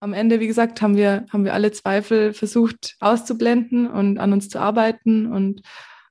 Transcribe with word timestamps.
am 0.00 0.14
Ende, 0.14 0.40
wie 0.40 0.46
gesagt, 0.46 0.80
haben 0.80 0.96
wir, 0.96 1.26
haben 1.30 1.44
wir 1.44 1.52
alle 1.52 1.72
Zweifel 1.72 2.32
versucht 2.32 2.96
auszublenden 3.00 3.86
und 3.86 4.16
an 4.18 4.32
uns 4.32 4.48
zu 4.48 4.58
arbeiten 4.58 5.30
und 5.30 5.60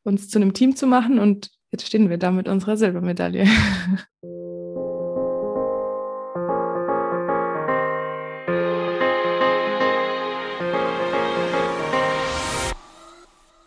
uns 0.04 0.30
zu 0.30 0.38
einem 0.38 0.54
Team 0.54 0.76
zu 0.76 0.86
machen. 0.86 1.18
Und 1.18 1.50
jetzt 1.72 1.88
stehen 1.88 2.10
wir 2.10 2.20
da 2.20 2.30
mit 2.32 2.48
unserer 2.48 2.78
Silbermedaille. 2.78 3.48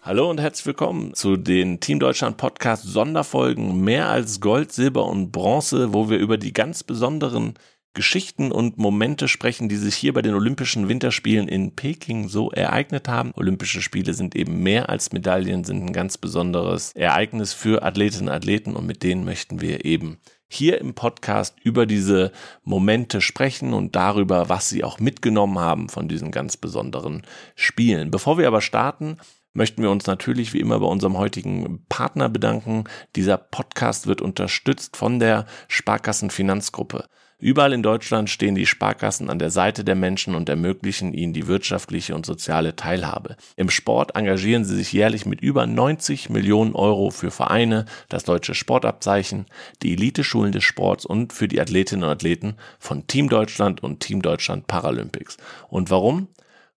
Hallo 0.04 0.28
und 0.28 0.40
herzlich 0.40 0.66
willkommen 0.66 1.14
zu 1.14 1.36
den 1.36 1.80
Team 1.80 1.98
Deutschland 1.98 2.36
Podcast 2.36 2.84
Sonderfolgen 2.84 3.82
mehr 3.82 4.08
als 4.08 4.40
Gold, 4.40 4.70
Silber 4.70 5.06
und 5.06 5.32
Bronze, 5.32 5.94
wo 5.94 6.10
wir 6.10 6.18
über 6.18 6.38
die 6.38 6.52
ganz 6.52 6.82
besonderen 6.84 7.54
Geschichten 7.94 8.52
und 8.52 8.78
Momente 8.78 9.28
sprechen, 9.28 9.68
die 9.68 9.76
sich 9.76 9.94
hier 9.94 10.14
bei 10.14 10.22
den 10.22 10.34
Olympischen 10.34 10.88
Winterspielen 10.88 11.48
in 11.48 11.76
Peking 11.76 12.28
so 12.28 12.50
ereignet 12.50 13.08
haben. 13.08 13.32
Olympische 13.36 13.82
Spiele 13.82 14.14
sind 14.14 14.34
eben 14.34 14.62
mehr 14.62 14.88
als 14.88 15.12
Medaillen, 15.12 15.64
sind 15.64 15.84
ein 15.84 15.92
ganz 15.92 16.16
besonderes 16.16 16.92
Ereignis 16.92 17.52
für 17.52 17.82
Athletinnen 17.82 18.28
und 18.28 18.34
Athleten 18.34 18.76
und 18.76 18.86
mit 18.86 19.02
denen 19.02 19.24
möchten 19.24 19.60
wir 19.60 19.84
eben 19.84 20.18
hier 20.48 20.80
im 20.80 20.94
Podcast 20.94 21.56
über 21.62 21.86
diese 21.86 22.30
Momente 22.62 23.20
sprechen 23.20 23.72
und 23.72 23.96
darüber, 23.96 24.48
was 24.48 24.68
sie 24.68 24.84
auch 24.84 25.00
mitgenommen 25.00 25.58
haben 25.58 25.88
von 25.88 26.08
diesen 26.08 26.30
ganz 26.30 26.56
besonderen 26.56 27.22
Spielen. 27.54 28.10
Bevor 28.10 28.36
wir 28.36 28.46
aber 28.46 28.60
starten, 28.60 29.16
möchten 29.54 29.82
wir 29.82 29.90
uns 29.90 30.06
natürlich 30.06 30.52
wie 30.52 30.60
immer 30.60 30.80
bei 30.80 30.86
unserem 30.86 31.18
heutigen 31.18 31.84
Partner 31.88 32.28
bedanken. 32.28 32.84
Dieser 33.16 33.36
Podcast 33.36 34.06
wird 34.06 34.20
unterstützt 34.20 34.96
von 34.96 35.18
der 35.18 35.46
Sparkassen 35.68 36.30
Finanzgruppe. 36.30 37.06
Überall 37.42 37.72
in 37.72 37.82
Deutschland 37.82 38.30
stehen 38.30 38.54
die 38.54 38.66
Sparkassen 38.66 39.28
an 39.28 39.40
der 39.40 39.50
Seite 39.50 39.82
der 39.82 39.96
Menschen 39.96 40.36
und 40.36 40.48
ermöglichen 40.48 41.12
ihnen 41.12 41.32
die 41.32 41.48
wirtschaftliche 41.48 42.14
und 42.14 42.24
soziale 42.24 42.76
Teilhabe. 42.76 43.34
Im 43.56 43.68
Sport 43.68 44.14
engagieren 44.14 44.64
sie 44.64 44.76
sich 44.76 44.92
jährlich 44.92 45.26
mit 45.26 45.40
über 45.40 45.66
90 45.66 46.30
Millionen 46.30 46.76
Euro 46.76 47.10
für 47.10 47.32
Vereine, 47.32 47.86
das 48.08 48.22
deutsche 48.22 48.54
Sportabzeichen, 48.54 49.46
die 49.82 49.94
Eliteschulen 49.94 50.52
des 50.52 50.62
Sports 50.62 51.04
und 51.04 51.32
für 51.32 51.48
die 51.48 51.60
Athletinnen 51.60 52.04
und 52.04 52.10
Athleten 52.10 52.54
von 52.78 53.08
Team 53.08 53.28
Deutschland 53.28 53.82
und 53.82 53.98
Team 53.98 54.22
Deutschland 54.22 54.68
Paralympics. 54.68 55.36
Und 55.68 55.90
warum? 55.90 56.28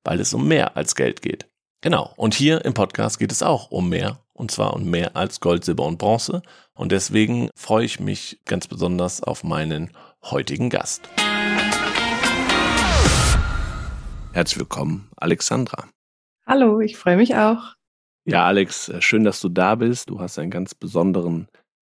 Weil 0.04 0.20
es 0.20 0.34
um 0.34 0.48
mehr 0.48 0.76
als 0.76 0.96
Geld 0.96 1.22
geht. 1.22 1.46
Genau. 1.82 2.12
Und 2.18 2.34
hier 2.34 2.66
im 2.66 2.74
Podcast 2.74 3.20
geht 3.20 3.32
es 3.32 3.44
auch 3.44 3.70
um 3.70 3.90
mehr. 3.90 4.18
Und 4.34 4.50
zwar 4.50 4.74
um 4.74 4.90
mehr 4.90 5.16
als 5.16 5.40
Gold, 5.40 5.64
Silber 5.64 5.86
und 5.86 6.00
Bronze. 6.00 6.42
Und 6.74 6.92
deswegen 6.92 7.50
freue 7.56 7.86
ich 7.86 8.00
mich 8.00 8.42
ganz 8.46 8.68
besonders 8.68 9.22
auf 9.22 9.44
meinen 9.44 9.92
heutigen 10.32 10.70
Gast. 10.70 11.08
Herzlich 14.34 14.60
willkommen, 14.60 15.10
Alexandra. 15.18 15.88
Hallo, 16.48 16.80
ich 16.82 16.98
freue 16.98 17.18
mich 17.18 17.36
auch. 17.36 17.76
Ja, 18.28 18.46
Alex, 18.46 18.90
äh, 18.90 19.02
schön, 19.02 19.24
dass 19.24 19.40
du 19.40 19.50
da 19.50 19.76
bist. 19.76 20.10
Du 20.10 20.20
hast 20.20 20.40
einen 20.40 20.52
ganz 20.52 20.74
besonderen 20.74 21.48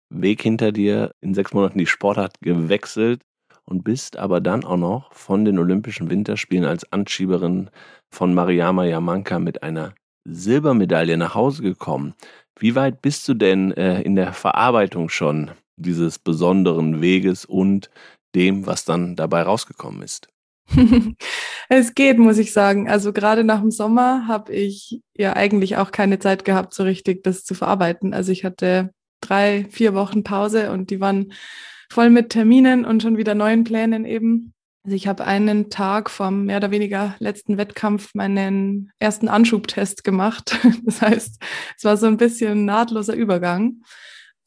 Weg 0.10 0.42
hinter 0.42 0.72
dir, 0.72 1.14
in 1.22 1.34
sechs 1.34 1.54
Monaten 1.54 1.80
die 1.80 1.86
Sportart 1.86 2.40
gewechselt 2.42 3.22
und 3.64 3.84
bist 3.84 4.18
aber 4.18 4.42
dann 4.42 4.64
auch 4.64 4.78
noch 4.78 5.14
von 5.14 5.46
den 5.46 5.58
Olympischen 5.58 6.10
Winterspielen 6.10 6.66
als 6.66 6.92
Anschieberin 6.92 7.70
von 8.14 8.34
Mariama 8.34 8.86
Yamanka 8.86 9.40
mit 9.40 9.64
einer 9.64 9.96
Silbermedaille 10.28 11.18
nach 11.18 11.36
Hause 11.36 11.64
gekommen. 11.64 12.14
Wie 12.60 12.76
weit 12.76 13.02
bist 13.02 13.28
du 13.28 13.34
denn 13.34 13.72
äh, 13.72 14.02
in 14.02 14.16
der 14.16 14.34
Verarbeitung 14.34 15.10
schon 15.10 15.52
dieses 15.78 16.20
besonderen 16.20 17.02
Weges 17.02 17.46
und 17.46 17.90
dem, 18.36 18.66
was 18.66 18.86
dann 18.86 19.16
dabei 19.16 19.44
rausgekommen 19.44 20.02
ist? 20.02 20.28
es 21.70 21.96
geht, 21.96 22.18
muss 22.18 22.38
ich 22.38 22.54
sagen. 22.54 22.90
Also 22.90 23.14
gerade 23.14 23.44
nach 23.44 23.62
dem 23.62 23.72
Sommer 23.72 24.28
habe 24.28 24.54
ich 24.54 25.02
ja 25.16 25.34
eigentlich 25.34 25.78
auch 25.78 25.92
keine 25.92 26.20
Zeit 26.20 26.46
gehabt, 26.46 26.74
so 26.74 26.84
richtig 26.84 27.24
das 27.24 27.44
zu 27.44 27.54
verarbeiten. 27.54 28.14
Also 28.14 28.32
ich 28.32 28.44
hatte 28.44 28.92
drei, 29.22 29.66
vier 29.70 29.94
Wochen 29.94 30.24
Pause 30.24 30.72
und 30.72 30.90
die 30.90 31.00
waren 31.00 31.34
voll 31.92 32.10
mit 32.10 32.30
Terminen 32.30 32.86
und 32.86 33.02
schon 33.02 33.18
wieder 33.18 33.36
neuen 33.36 33.64
Plänen 33.64 34.06
eben. 34.06 34.54
Also 34.84 34.96
ich 34.96 35.08
habe 35.08 35.26
einen 35.26 35.70
Tag 35.70 36.10
vom 36.10 36.46
mehr 36.46 36.58
oder 36.58 36.72
weniger 36.72 37.16
letzten 37.20 37.58
Wettkampf 37.58 38.14
meinen 38.14 38.92
ersten 39.00 39.28
Anschubtest 39.28 40.04
gemacht. 40.04 40.58
Das 40.84 41.02
heißt, 41.02 41.42
es 41.78 41.84
war 41.84 41.98
so 41.98 42.06
ein 42.06 42.18
bisschen 42.18 42.66
nahtloser 42.66 43.16
Übergang. 43.16 43.82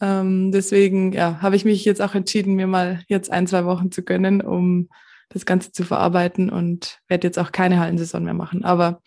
Ähm, 0.01 0.53
deswegen 0.53 1.13
ja, 1.13 1.41
habe 1.43 1.57
ich 1.57 1.65
mich 1.65 1.85
jetzt 1.85 2.01
auch 2.01 2.15
entschieden, 2.15 2.55
mir 2.55 2.67
mal 2.67 3.03
jetzt 3.09 3.31
ein, 3.31 3.47
zwei 3.47 3.65
Wochen 3.65 3.91
zu 3.91 4.03
gönnen, 4.03 4.41
um 4.41 4.89
das 5.29 5.45
Ganze 5.45 5.73
zu 5.73 5.85
verarbeiten 5.85 6.51
und 6.51 7.01
werde 7.09 7.27
jetzt 7.27 7.39
auch 7.39 7.53
keine 7.53 7.79
Hallensaison 7.81 8.25
mehr 8.25 8.35
machen. 8.35 8.65
Aber 8.65 9.03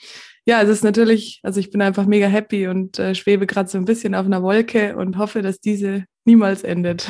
ja, 0.45 0.61
es 0.61 0.69
ist 0.69 0.83
natürlich, 0.83 1.39
also 1.43 1.59
ich 1.59 1.71
bin 1.71 1.81
einfach 1.81 2.05
mega 2.05 2.27
happy 2.27 2.67
und 2.67 2.99
äh, 2.99 3.15
schwebe 3.15 3.47
gerade 3.47 3.69
so 3.69 3.77
ein 3.77 3.85
bisschen 3.85 4.15
auf 4.15 4.25
einer 4.25 4.43
Wolke 4.43 4.95
und 4.95 5.17
hoffe, 5.17 5.41
dass 5.41 5.59
diese 5.59 6.05
niemals 6.25 6.63
endet. 6.63 7.07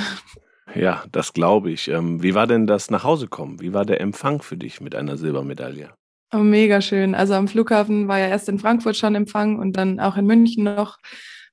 Ja, 0.75 1.03
das 1.11 1.33
glaube 1.33 1.71
ich. 1.71 1.89
Ähm, 1.89 2.23
wie 2.23 2.33
war 2.33 2.47
denn 2.47 2.67
das 2.67 2.91
nach 2.91 3.03
Hause 3.03 3.27
kommen? 3.27 3.59
Wie 3.59 3.73
war 3.73 3.85
der 3.85 3.99
Empfang 3.99 4.41
für 4.41 4.57
dich 4.57 4.79
mit 4.79 4.95
einer 4.95 5.17
Silbermedaille? 5.17 5.89
Oh, 6.33 6.37
mega 6.37 6.79
schön. 6.79 7.13
Also 7.13 7.33
am 7.33 7.49
Flughafen 7.49 8.07
war 8.07 8.19
ja 8.19 8.27
erst 8.27 8.47
in 8.47 8.57
Frankfurt 8.57 8.95
schon 8.95 9.15
Empfang 9.15 9.59
und 9.59 9.75
dann 9.75 9.99
auch 9.99 10.15
in 10.15 10.25
München 10.25 10.63
noch 10.63 10.97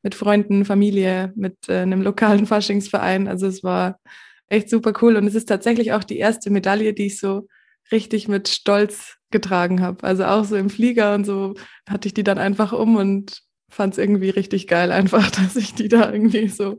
mit 0.09 0.15
Freunden, 0.15 0.65
Familie, 0.65 1.35
mit 1.37 1.69
äh, 1.69 1.81
einem 1.81 2.01
lokalen 2.01 2.47
Faschingsverein. 2.47 3.29
Also 3.29 3.47
es 3.47 3.63
war 3.63 4.01
echt 4.47 4.71
super 4.71 4.95
cool. 5.03 5.17
Und 5.17 5.27
es 5.27 5.35
ist 5.35 5.51
tatsächlich 5.51 5.93
auch 5.93 6.03
die 6.03 6.17
erste 6.17 6.49
Medaille, 6.49 6.95
die 6.95 7.09
ich 7.09 7.21
so 7.21 7.47
richtig 7.93 8.27
mit 8.27 8.49
Stolz 8.49 9.19
getragen 9.31 9.83
habe. 9.83 10.05
Also 10.05 10.25
auch 10.25 10.47
so 10.47 10.57
im 10.57 10.71
Flieger 10.71 11.15
und 11.15 11.27
so 11.27 11.57
hatte 11.87 12.09
ich 12.09 12.15
die 12.15 12.23
dann 12.23 12.39
einfach 12.39 12.73
um 12.73 12.97
und 12.97 13.43
fand 13.69 13.93
es 13.93 13.99
irgendwie 13.99 14.31
richtig 14.31 14.67
geil, 14.67 14.93
einfach, 14.93 15.31
dass 15.43 15.57
ich 15.57 15.75
die 15.75 15.89
da 15.89 16.11
irgendwie 16.11 16.49
so, 16.49 16.79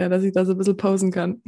ja, 0.00 0.08
dass 0.08 0.24
ich 0.24 0.32
da 0.32 0.46
so 0.46 0.52
ein 0.52 0.58
bisschen 0.58 0.78
pausen 0.78 1.12
kann. 1.12 1.42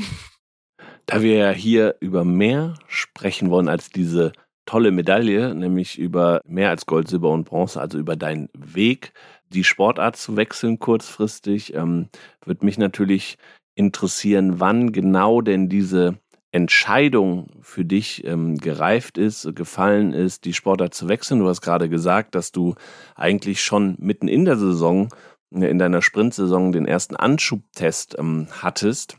Da 1.06 1.22
wir 1.22 1.36
ja 1.36 1.50
hier 1.50 1.96
über 2.00 2.26
mehr 2.26 2.74
sprechen 2.88 3.48
wollen 3.48 3.70
als 3.70 3.88
diese 3.88 4.32
tolle 4.66 4.90
Medaille, 4.90 5.54
nämlich 5.54 5.98
über 5.98 6.42
mehr 6.44 6.68
als 6.68 6.84
Gold, 6.84 7.08
Silber 7.08 7.30
und 7.30 7.44
Bronze, 7.44 7.80
also 7.80 7.96
über 7.96 8.16
deinen 8.16 8.50
Weg, 8.52 9.14
die 9.50 9.64
Sportart 9.64 10.16
zu 10.16 10.36
wechseln 10.36 10.78
kurzfristig, 10.78 11.74
ähm, 11.74 12.08
wird 12.44 12.62
mich 12.62 12.78
natürlich 12.78 13.38
interessieren, 13.74 14.58
wann 14.60 14.92
genau 14.92 15.40
denn 15.40 15.68
diese 15.68 16.18
Entscheidung 16.52 17.48
für 17.60 17.84
dich 17.84 18.24
ähm, 18.24 18.56
gereift 18.56 19.18
ist, 19.18 19.54
gefallen 19.54 20.14
ist, 20.14 20.46
die 20.46 20.54
Sportart 20.54 20.94
zu 20.94 21.08
wechseln. 21.08 21.40
Du 21.40 21.48
hast 21.48 21.60
gerade 21.60 21.88
gesagt, 21.88 22.34
dass 22.34 22.50
du 22.50 22.74
eigentlich 23.14 23.60
schon 23.60 23.96
mitten 23.98 24.26
in 24.26 24.46
der 24.46 24.56
Saison, 24.56 25.10
äh, 25.54 25.68
in 25.68 25.78
deiner 25.78 26.00
Sprintsaison, 26.00 26.72
den 26.72 26.86
ersten 26.86 27.14
Anschubtest 27.14 28.16
ähm, 28.18 28.48
hattest. 28.50 29.18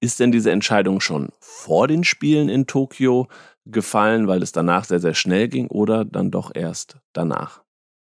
Ist 0.00 0.18
denn 0.18 0.32
diese 0.32 0.50
Entscheidung 0.50 1.00
schon 1.00 1.28
vor 1.40 1.88
den 1.88 2.04
Spielen 2.04 2.48
in 2.48 2.66
Tokio 2.66 3.28
gefallen, 3.66 4.26
weil 4.26 4.42
es 4.42 4.52
danach 4.52 4.84
sehr, 4.84 5.00
sehr 5.00 5.14
schnell 5.14 5.48
ging 5.48 5.66
oder 5.66 6.06
dann 6.06 6.30
doch 6.30 6.52
erst 6.54 6.98
danach? 7.12 7.67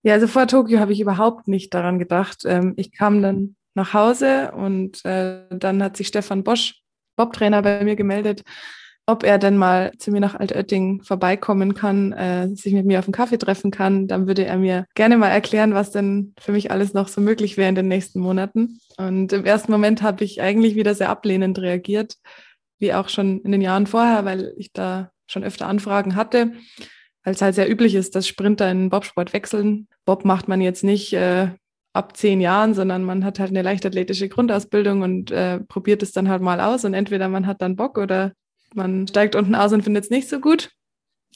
Ja, 0.08 0.14
also 0.14 0.28
vor 0.28 0.48
Tokio 0.48 0.80
habe 0.80 0.94
ich 0.94 1.02
überhaupt 1.02 1.50
nicht 1.50 1.74
daran 1.74 2.00
gedacht. 2.00 2.44
Ähm, 2.46 2.76
ich 2.78 2.94
kam 2.94 3.22
dann 3.22 3.58
nach 3.74 3.94
Hause 3.94 4.54
und 4.56 5.04
äh, 5.04 5.42
dann 5.50 5.84
hat 5.84 5.98
sich 5.98 6.08
Stefan 6.08 6.46
Bosch, 6.46 6.82
Bobtrainer, 7.18 7.62
bei 7.62 7.84
mir 7.84 7.98
gemeldet, 7.98 8.44
ob 9.06 9.26
er 9.26 9.38
denn 9.38 9.58
mal 9.58 9.92
zu 9.98 10.12
mir 10.12 10.22
nach 10.22 10.36
Altötting 10.36 11.04
vorbeikommen 11.04 11.74
kann, 11.74 12.14
äh, 12.14 12.48
sich 12.56 12.72
mit 12.72 12.86
mir 12.86 13.00
auf 13.00 13.06
einen 13.06 13.12
Kaffee 13.12 13.38
treffen 13.38 13.70
kann. 13.70 14.08
Dann 14.08 14.28
würde 14.28 14.46
er 14.46 14.58
mir 14.58 14.86
gerne 14.96 15.18
mal 15.18 15.28
erklären, 15.28 15.74
was 15.74 15.92
denn 15.92 16.34
für 16.40 16.54
mich 16.54 16.72
alles 16.72 16.94
noch 16.94 17.10
so 17.10 17.20
möglich 17.20 17.58
wäre 17.58 17.68
in 17.68 17.76
den 17.76 17.90
nächsten 17.90 18.22
Monaten. 18.22 18.80
Und 18.96 19.34
im 19.34 19.44
ersten 19.44 19.74
Moment 19.74 20.04
habe 20.04 20.24
ich 20.24 20.42
eigentlich 20.42 20.76
wieder 20.76 20.96
sehr 20.96 21.10
ablehnend 21.10 21.60
reagiert, 21.60 22.16
wie 22.80 22.94
auch 22.94 23.10
schon 23.10 23.42
in 23.42 23.52
den 23.52 23.60
Jahren 23.60 23.88
vorher, 23.88 24.24
weil 24.24 24.54
ich 24.56 24.72
da 24.72 25.12
schon 25.26 25.44
öfter 25.44 25.68
Anfragen 25.68 26.16
hatte, 26.16 26.54
weil 27.28 27.34
es 27.34 27.42
halt 27.42 27.56
sehr 27.56 27.70
üblich 27.70 27.94
ist, 27.94 28.16
dass 28.16 28.26
Sprinter 28.26 28.72
in 28.72 28.90
Bobsport 28.90 29.34
wechseln. 29.34 29.90
Bob 30.06 30.24
macht 30.24 30.48
man 30.48 30.62
jetzt 30.62 30.86
nicht 30.86 31.12
äh, 31.12 31.50
ab 31.92 32.16
zehn 32.16 32.40
Jahren, 32.40 32.74
sondern 32.74 33.04
man 33.04 33.26
hat 33.26 33.38
halt 33.38 33.50
eine 33.50 33.64
leichtathletische 33.64 34.30
Grundausbildung 34.30 35.02
und 35.02 35.32
äh, 35.32 35.60
probiert 35.60 36.02
es 36.04 36.14
dann 36.14 36.30
halt 36.30 36.42
mal 36.42 36.62
aus 36.62 36.86
und 36.86 36.94
entweder 36.94 37.28
man 37.28 37.46
hat 37.46 37.62
dann 37.62 37.76
Bock 37.76 37.98
oder 37.98 38.32
man 38.74 39.06
steigt 39.10 39.36
unten 39.36 39.56
aus 39.56 39.74
und 39.74 39.84
findet 39.84 40.06
es 40.06 40.10
nicht 40.10 40.30
so 40.30 40.40
gut. 40.40 40.72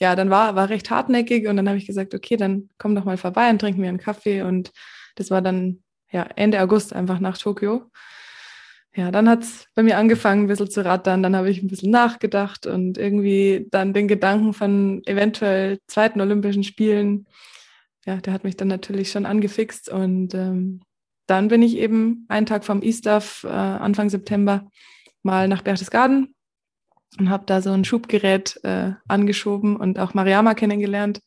Ja, 0.00 0.16
dann 0.16 0.30
war, 0.30 0.56
war 0.56 0.70
recht 0.70 0.88
hartnäckig 0.88 1.46
und 1.46 1.58
dann 1.58 1.68
habe 1.68 1.76
ich 1.76 1.86
gesagt, 1.86 2.14
okay, 2.14 2.38
dann 2.38 2.70
komm 2.78 2.94
doch 2.94 3.04
mal 3.04 3.18
vorbei 3.18 3.50
und 3.50 3.58
trinken 3.58 3.82
wir 3.82 3.90
einen 3.90 3.98
Kaffee 3.98 4.40
und 4.40 4.72
das 5.16 5.30
war 5.30 5.42
dann 5.42 5.82
ja 6.10 6.22
Ende 6.36 6.62
August 6.62 6.94
einfach 6.94 7.20
nach 7.20 7.36
Tokio 7.36 7.90
ja, 8.94 9.10
dann 9.10 9.28
hat 9.28 9.42
es 9.42 9.68
bei 9.74 9.82
mir 9.82 9.96
angefangen, 9.96 10.44
ein 10.44 10.48
bisschen 10.48 10.70
zu 10.70 10.84
rattern. 10.84 11.22
Dann 11.22 11.34
habe 11.34 11.50
ich 11.50 11.62
ein 11.62 11.68
bisschen 11.68 11.90
nachgedacht 11.90 12.66
und 12.66 12.98
irgendwie 12.98 13.66
dann 13.70 13.94
den 13.94 14.06
Gedanken 14.06 14.52
von 14.52 15.02
eventuell 15.06 15.78
zweiten 15.86 16.20
Olympischen 16.20 16.64
Spielen, 16.64 17.26
ja, 18.04 18.16
der 18.16 18.32
hat 18.32 18.44
mich 18.44 18.56
dann 18.56 18.68
natürlich 18.68 19.10
schon 19.10 19.26
angefixt. 19.26 19.88
Und 19.88 20.34
ähm, 20.34 20.80
dann 21.26 21.48
bin 21.48 21.62
ich 21.62 21.76
eben 21.76 22.26
einen 22.28 22.46
Tag 22.46 22.64
vom 22.64 22.82
Easter, 22.82 23.22
äh, 23.44 23.48
Anfang 23.48 24.10
September, 24.10 24.68
mal 25.22 25.48
nach 25.48 25.62
Berchtesgaden 25.62 26.34
und 27.18 27.30
habe 27.30 27.44
da 27.46 27.62
so 27.62 27.70
ein 27.70 27.84
Schubgerät 27.84 28.58
äh, 28.64 28.92
angeschoben 29.08 29.76
und 29.76 29.98
auch 29.98 30.14
Mariama 30.14 30.54
kennengelernt. 30.54 31.20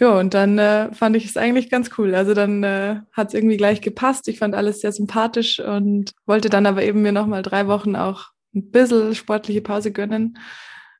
Ja, 0.00 0.18
und 0.18 0.34
dann 0.34 0.58
äh, 0.58 0.92
fand 0.92 1.14
ich 1.14 1.24
es 1.24 1.36
eigentlich 1.36 1.70
ganz 1.70 1.90
cool. 1.98 2.14
Also 2.14 2.34
dann 2.34 2.64
äh, 2.64 3.00
hat 3.12 3.28
es 3.28 3.34
irgendwie 3.34 3.56
gleich 3.56 3.80
gepasst. 3.80 4.26
Ich 4.26 4.38
fand 4.38 4.54
alles 4.54 4.80
sehr 4.80 4.90
sympathisch 4.90 5.60
und 5.60 6.12
wollte 6.26 6.50
dann 6.50 6.66
aber 6.66 6.82
eben 6.82 7.02
mir 7.02 7.12
nochmal 7.12 7.42
drei 7.42 7.68
Wochen 7.68 7.94
auch 7.94 8.30
ein 8.54 8.70
bisschen 8.70 9.14
sportliche 9.14 9.60
Pause 9.60 9.92
gönnen. 9.92 10.38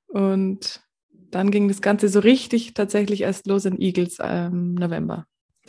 Und 0.07 0.81
dann 1.11 1.51
ging 1.51 1.67
das 1.67 1.83
Ganze 1.83 2.09
so 2.09 2.21
richtig 2.21 2.75
tatsächlich 2.75 3.23
erst 3.23 3.49
los 3.49 3.65
in 3.65 3.81
Eagles 3.81 4.21
im 4.21 4.27
ähm, 4.29 4.75
November, 4.75 5.27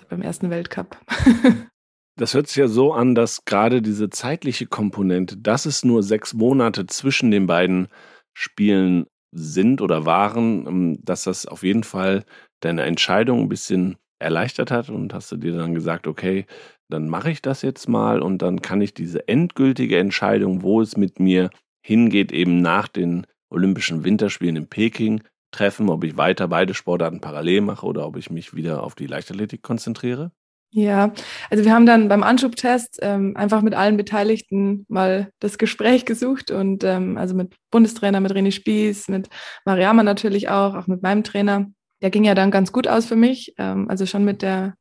beim 0.09 0.21
ersten 0.21 0.49
Weltcup. 0.49 0.97
Das 2.17 2.33
hört 2.33 2.47
sich 2.47 2.55
ja 2.55 2.69
so 2.69 2.93
an, 2.93 3.13
dass 3.13 3.43
gerade 3.43 3.81
diese 3.81 4.09
zeitliche 4.09 4.67
Komponente, 4.67 5.35
dass 5.35 5.65
es 5.65 5.83
nur 5.83 6.01
sechs 6.01 6.33
Monate 6.33 6.85
zwischen 6.85 7.29
den 7.29 7.45
beiden 7.45 7.89
Spielen 8.33 9.05
sind 9.33 9.81
oder 9.81 10.05
waren, 10.05 10.65
ähm, 10.65 10.99
dass 11.03 11.25
das 11.25 11.45
auf 11.45 11.63
jeden 11.63 11.83
Fall 11.83 12.23
deine 12.65 12.83
Entscheidung 12.83 13.41
ein 13.41 13.49
bisschen 13.49 13.95
erleichtert 14.19 14.71
hat 14.71 14.89
und 14.89 15.13
hast 15.13 15.31
du 15.31 15.37
dir 15.37 15.55
dann 15.55 15.73
gesagt, 15.73 16.07
okay, 16.07 16.45
dann 16.89 17.09
mache 17.09 17.31
ich 17.31 17.41
das 17.41 17.61
jetzt 17.61 17.89
mal 17.89 18.21
und 18.21 18.41
dann 18.41 18.61
kann 18.61 18.81
ich 18.81 18.93
diese 18.93 19.27
endgültige 19.27 19.97
Entscheidung, 19.97 20.61
wo 20.61 20.81
es 20.81 20.97
mit 20.97 21.19
mir 21.19 21.49
hingeht, 21.85 22.31
eben 22.31 22.61
nach 22.61 22.87
den 22.87 23.27
Olympischen 23.49 24.03
Winterspielen 24.03 24.55
in 24.55 24.67
Peking 24.67 25.21
treffen, 25.51 25.89
ob 25.89 26.03
ich 26.03 26.17
weiter 26.17 26.47
beide 26.47 26.73
Sportarten 26.73 27.21
parallel 27.21 27.61
mache 27.61 27.85
oder 27.85 28.05
ob 28.05 28.17
ich 28.17 28.29
mich 28.29 28.55
wieder 28.55 28.83
auf 28.83 28.95
die 28.95 29.07
Leichtathletik 29.07 29.61
konzentriere? 29.61 30.31
Ja, 30.71 31.13
also 31.49 31.63
wir 31.63 31.73
haben 31.73 31.85
dann 31.85 32.09
beim 32.09 32.21
Anschubtest 32.21 32.99
ähm, 33.01 33.37
einfach 33.37 33.61
mit 33.61 33.73
allen 33.75 33.95
Beteiligten 33.95 34.85
mal 34.89 35.29
das 35.39 35.57
Gespräch 35.57 36.05
gesucht 36.05 36.51
und 36.51 36.83
ähm, 36.83 37.17
also 37.17 37.33
mit 37.33 37.55
Bundestrainer, 37.71 38.19
mit 38.19 38.33
René 38.33 38.51
Spieß, 38.51 39.07
mit 39.07 39.29
Mariama 39.63 40.03
natürlich 40.03 40.49
auch, 40.49 40.75
auch 40.75 40.87
mit 40.87 41.01
meinem 41.01 41.23
Trainer. 41.23 41.67
Der 42.01 42.09
ging 42.09 42.23
ja 42.23 42.35
dann 42.35 42.51
ganz 42.51 42.71
gut 42.71 42.87
aus 42.87 43.05
für 43.05 43.15
mich. 43.15 43.53
Ähm, 43.57 43.89
also 43.89 44.05
schon 44.05 44.25
mit 44.25 44.41
der, 44.41 44.75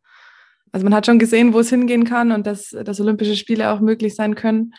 also 0.73 0.85
man 0.85 0.95
hat 0.95 1.07
schon 1.07 1.19
gesehen, 1.19 1.53
wo 1.53 1.61
es 1.61 1.71
hingehen 1.71 2.05
kann 2.05 2.33
und 2.33 2.47
dass, 2.47 2.71
dass 2.71 3.01
Olympische 3.01 3.37
Spiele 3.37 3.71
auch 3.71 3.81
möglich 3.81 4.15
sein 4.15 4.35
können. 4.35 4.75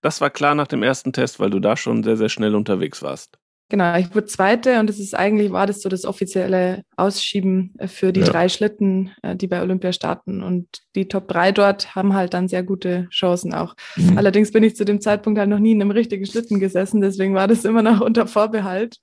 Das 0.00 0.20
war 0.20 0.30
klar 0.30 0.54
nach 0.54 0.68
dem 0.68 0.82
ersten 0.82 1.12
Test, 1.12 1.40
weil 1.40 1.50
du 1.50 1.58
da 1.58 1.76
schon 1.76 2.02
sehr, 2.02 2.16
sehr 2.16 2.28
schnell 2.28 2.54
unterwegs 2.54 3.02
warst. 3.02 3.38
Genau, 3.68 3.96
ich 3.96 4.14
wurde 4.14 4.26
Zweite 4.26 4.78
und 4.78 4.88
das 4.88 5.00
ist 5.00 5.16
eigentlich, 5.16 5.50
war 5.50 5.66
das 5.66 5.80
so 5.82 5.88
das 5.88 6.04
offizielle 6.04 6.82
Ausschieben 6.96 7.74
äh, 7.78 7.88
für 7.88 8.12
die 8.12 8.20
ja. 8.20 8.26
drei 8.26 8.48
Schlitten, 8.48 9.10
äh, 9.22 9.34
die 9.34 9.48
bei 9.48 9.60
Olympia 9.60 9.92
starten. 9.92 10.44
Und 10.44 10.68
die 10.94 11.08
Top 11.08 11.26
3 11.26 11.50
dort 11.50 11.96
haben 11.96 12.14
halt 12.14 12.32
dann 12.32 12.46
sehr 12.46 12.62
gute 12.62 13.08
Chancen 13.10 13.54
auch. 13.54 13.74
Mhm. 13.96 14.18
Allerdings 14.18 14.52
bin 14.52 14.62
ich 14.62 14.76
zu 14.76 14.84
dem 14.84 15.00
Zeitpunkt 15.00 15.40
halt 15.40 15.48
noch 15.48 15.58
nie 15.58 15.72
in 15.72 15.80
einem 15.80 15.90
richtigen 15.90 16.26
Schlitten 16.26 16.60
gesessen, 16.60 17.00
deswegen 17.00 17.34
war 17.34 17.48
das 17.48 17.64
immer 17.64 17.82
noch 17.82 18.00
unter 18.02 18.28
Vorbehalt. 18.28 18.98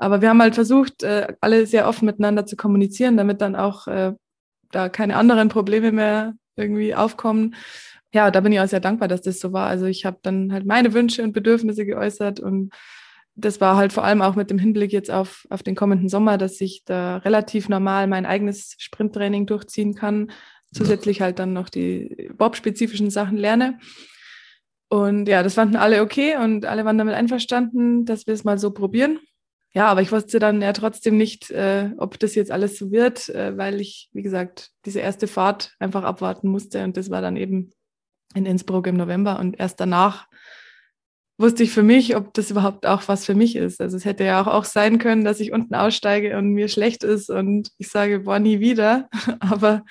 Aber 0.00 0.20
wir 0.22 0.30
haben 0.30 0.42
halt 0.42 0.54
versucht, 0.54 1.02
äh, 1.02 1.28
alle 1.40 1.66
sehr 1.66 1.86
offen 1.86 2.06
miteinander 2.06 2.46
zu 2.46 2.56
kommunizieren, 2.56 3.16
damit 3.16 3.40
dann 3.40 3.54
auch 3.54 3.86
da 4.72 4.88
keine 4.88 5.16
anderen 5.16 5.48
Probleme 5.48 5.92
mehr 5.92 6.34
irgendwie 6.56 6.94
aufkommen 6.94 7.54
ja, 8.12 8.30
da 8.30 8.40
bin 8.40 8.52
ich 8.52 8.60
auch 8.60 8.66
sehr 8.66 8.80
dankbar, 8.80 9.08
dass 9.08 9.22
das 9.22 9.40
so 9.40 9.52
war. 9.52 9.68
Also 9.68 9.86
ich 9.86 10.04
habe 10.04 10.18
dann 10.22 10.52
halt 10.52 10.66
meine 10.66 10.92
Wünsche 10.94 11.22
und 11.22 11.32
Bedürfnisse 11.32 11.86
geäußert 11.86 12.40
und 12.40 12.72
das 13.36 13.60
war 13.60 13.76
halt 13.76 13.92
vor 13.92 14.04
allem 14.04 14.22
auch 14.22 14.34
mit 14.34 14.50
dem 14.50 14.58
Hinblick 14.58 14.92
jetzt 14.92 15.10
auf, 15.10 15.46
auf 15.50 15.62
den 15.62 15.76
kommenden 15.76 16.08
Sommer, 16.08 16.36
dass 16.36 16.60
ich 16.60 16.84
da 16.84 17.18
relativ 17.18 17.68
normal 17.68 18.06
mein 18.08 18.26
eigenes 18.26 18.74
Sprinttraining 18.78 19.46
durchziehen 19.46 19.94
kann, 19.94 20.32
zusätzlich 20.74 21.20
halt 21.20 21.38
dann 21.38 21.52
noch 21.52 21.68
die 21.68 22.30
Bob-spezifischen 22.36 23.10
Sachen 23.10 23.36
lerne. 23.36 23.78
Und 24.88 25.28
ja, 25.28 25.44
das 25.44 25.54
fanden 25.54 25.76
alle 25.76 26.02
okay 26.02 26.36
und 26.36 26.66
alle 26.66 26.84
waren 26.84 26.98
damit 26.98 27.14
einverstanden, 27.14 28.04
dass 28.04 28.26
wir 28.26 28.34
es 28.34 28.42
mal 28.42 28.58
so 28.58 28.72
probieren. 28.72 29.20
Ja, 29.72 29.86
aber 29.86 30.02
ich 30.02 30.10
wusste 30.10 30.40
dann 30.40 30.60
ja 30.62 30.72
trotzdem 30.72 31.16
nicht, 31.16 31.50
äh, 31.50 31.90
ob 31.96 32.18
das 32.18 32.34
jetzt 32.34 32.50
alles 32.50 32.76
so 32.76 32.90
wird, 32.90 33.28
äh, 33.28 33.56
weil 33.56 33.80
ich, 33.80 34.10
wie 34.12 34.22
gesagt, 34.22 34.70
diese 34.84 34.98
erste 34.98 35.28
Fahrt 35.28 35.74
einfach 35.78 36.02
abwarten 36.02 36.48
musste. 36.48 36.82
Und 36.82 36.96
das 36.96 37.08
war 37.10 37.22
dann 37.22 37.36
eben 37.36 37.70
in 38.34 38.46
Innsbruck 38.46 38.88
im 38.88 38.96
November. 38.96 39.38
Und 39.38 39.60
erst 39.60 39.78
danach 39.78 40.26
wusste 41.40 41.62
ich 41.62 41.70
für 41.70 41.82
mich, 41.82 42.16
ob 42.16 42.34
das 42.34 42.50
überhaupt 42.50 42.86
auch 42.86 43.08
was 43.08 43.24
für 43.24 43.34
mich 43.34 43.56
ist. 43.56 43.80
Also 43.80 43.96
es 43.96 44.04
hätte 44.04 44.24
ja 44.24 44.42
auch, 44.42 44.46
auch 44.46 44.64
sein 44.64 44.98
können, 44.98 45.24
dass 45.24 45.40
ich 45.40 45.52
unten 45.52 45.74
aussteige 45.74 46.36
und 46.36 46.50
mir 46.50 46.68
schlecht 46.68 47.02
ist 47.02 47.30
und 47.30 47.70
ich 47.78 47.88
sage, 47.88 48.20
boah, 48.20 48.38
nie 48.38 48.60
wieder. 48.60 49.08
Aber 49.40 49.82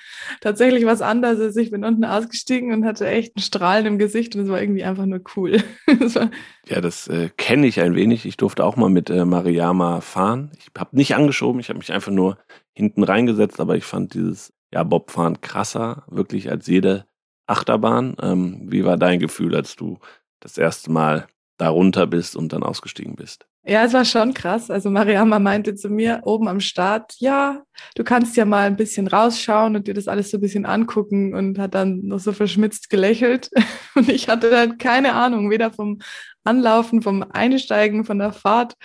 tatsächlich 0.41 0.85
was 0.85 1.01
anderes. 1.01 1.55
Ich 1.57 1.71
bin 1.71 1.83
unten 1.83 2.05
ausgestiegen 2.05 2.71
und 2.71 2.85
hatte 2.85 3.07
echt 3.07 3.35
einen 3.35 3.43
Strahlen 3.43 3.85
im 3.87 3.97
Gesicht 3.97 4.35
und 4.35 4.43
es 4.43 4.49
war 4.49 4.61
irgendwie 4.61 4.83
einfach 4.83 5.05
nur 5.05 5.21
cool. 5.35 5.63
ja, 6.67 6.81
das 6.81 7.07
äh, 7.07 7.29
kenne 7.35 7.67
ich 7.67 7.81
ein 7.81 7.95
wenig. 7.95 8.25
Ich 8.25 8.37
durfte 8.37 8.63
auch 8.63 8.75
mal 8.75 8.89
mit 8.89 9.09
äh, 9.09 9.25
Mariama 9.25 10.01
fahren. 10.01 10.51
Ich 10.57 10.69
habe 10.77 10.95
nicht 10.95 11.15
angeschoben, 11.15 11.59
ich 11.59 11.69
habe 11.69 11.79
mich 11.79 11.91
einfach 11.91 12.11
nur 12.11 12.37
hinten 12.73 13.03
reingesetzt, 13.03 13.59
aber 13.59 13.75
ich 13.75 13.85
fand 13.85 14.13
dieses 14.13 14.53
ja, 14.71 14.83
Bobfahren 14.83 15.41
krasser, 15.41 16.03
wirklich 16.07 16.51
als 16.51 16.67
jede 16.67 17.05
Achterbahn. 17.47 18.15
Ähm, 18.21 18.67
wie 18.71 18.85
war 18.85 18.97
dein 18.97 19.19
Gefühl, 19.19 19.55
als 19.55 19.75
du 19.75 19.97
das 20.39 20.57
erste 20.57 20.91
Mal 20.91 21.27
da 21.59 21.69
runter 21.69 22.07
bist 22.07 22.35
und 22.35 22.53
dann 22.53 22.63
ausgestiegen 22.63 23.15
bist. 23.15 23.45
Ja, 23.65 23.83
es 23.83 23.93
war 23.93 24.05
schon 24.05 24.33
krass. 24.33 24.71
Also 24.71 24.89
Mariama 24.89 25.37
meinte 25.37 25.75
zu 25.75 25.89
mir 25.89 26.21
oben 26.23 26.47
am 26.47 26.61
Start, 26.61 27.13
ja, 27.19 27.61
du 27.95 28.03
kannst 28.03 28.37
ja 28.37 28.45
mal 28.45 28.65
ein 28.65 28.77
bisschen 28.77 29.07
rausschauen 29.07 29.75
und 29.75 29.87
dir 29.87 29.93
das 29.93 30.07
alles 30.07 30.31
so 30.31 30.37
ein 30.37 30.41
bisschen 30.41 30.65
angucken 30.65 31.35
und 31.35 31.59
hat 31.59 31.75
dann 31.75 31.99
noch 32.05 32.19
so 32.19 32.31
verschmitzt 32.31 32.89
gelächelt. 32.89 33.51
Und 33.95 34.07
ich 34.07 34.29
hatte 34.29 34.49
dann 34.49 34.77
keine 34.77 35.13
Ahnung, 35.13 35.49
weder 35.49 35.71
vom 35.71 35.99
Anlaufen, 36.45 37.01
vom 37.01 37.25
Einsteigen, 37.31 38.05
von 38.05 38.17
der 38.17 38.31
Fahrt, 38.31 38.75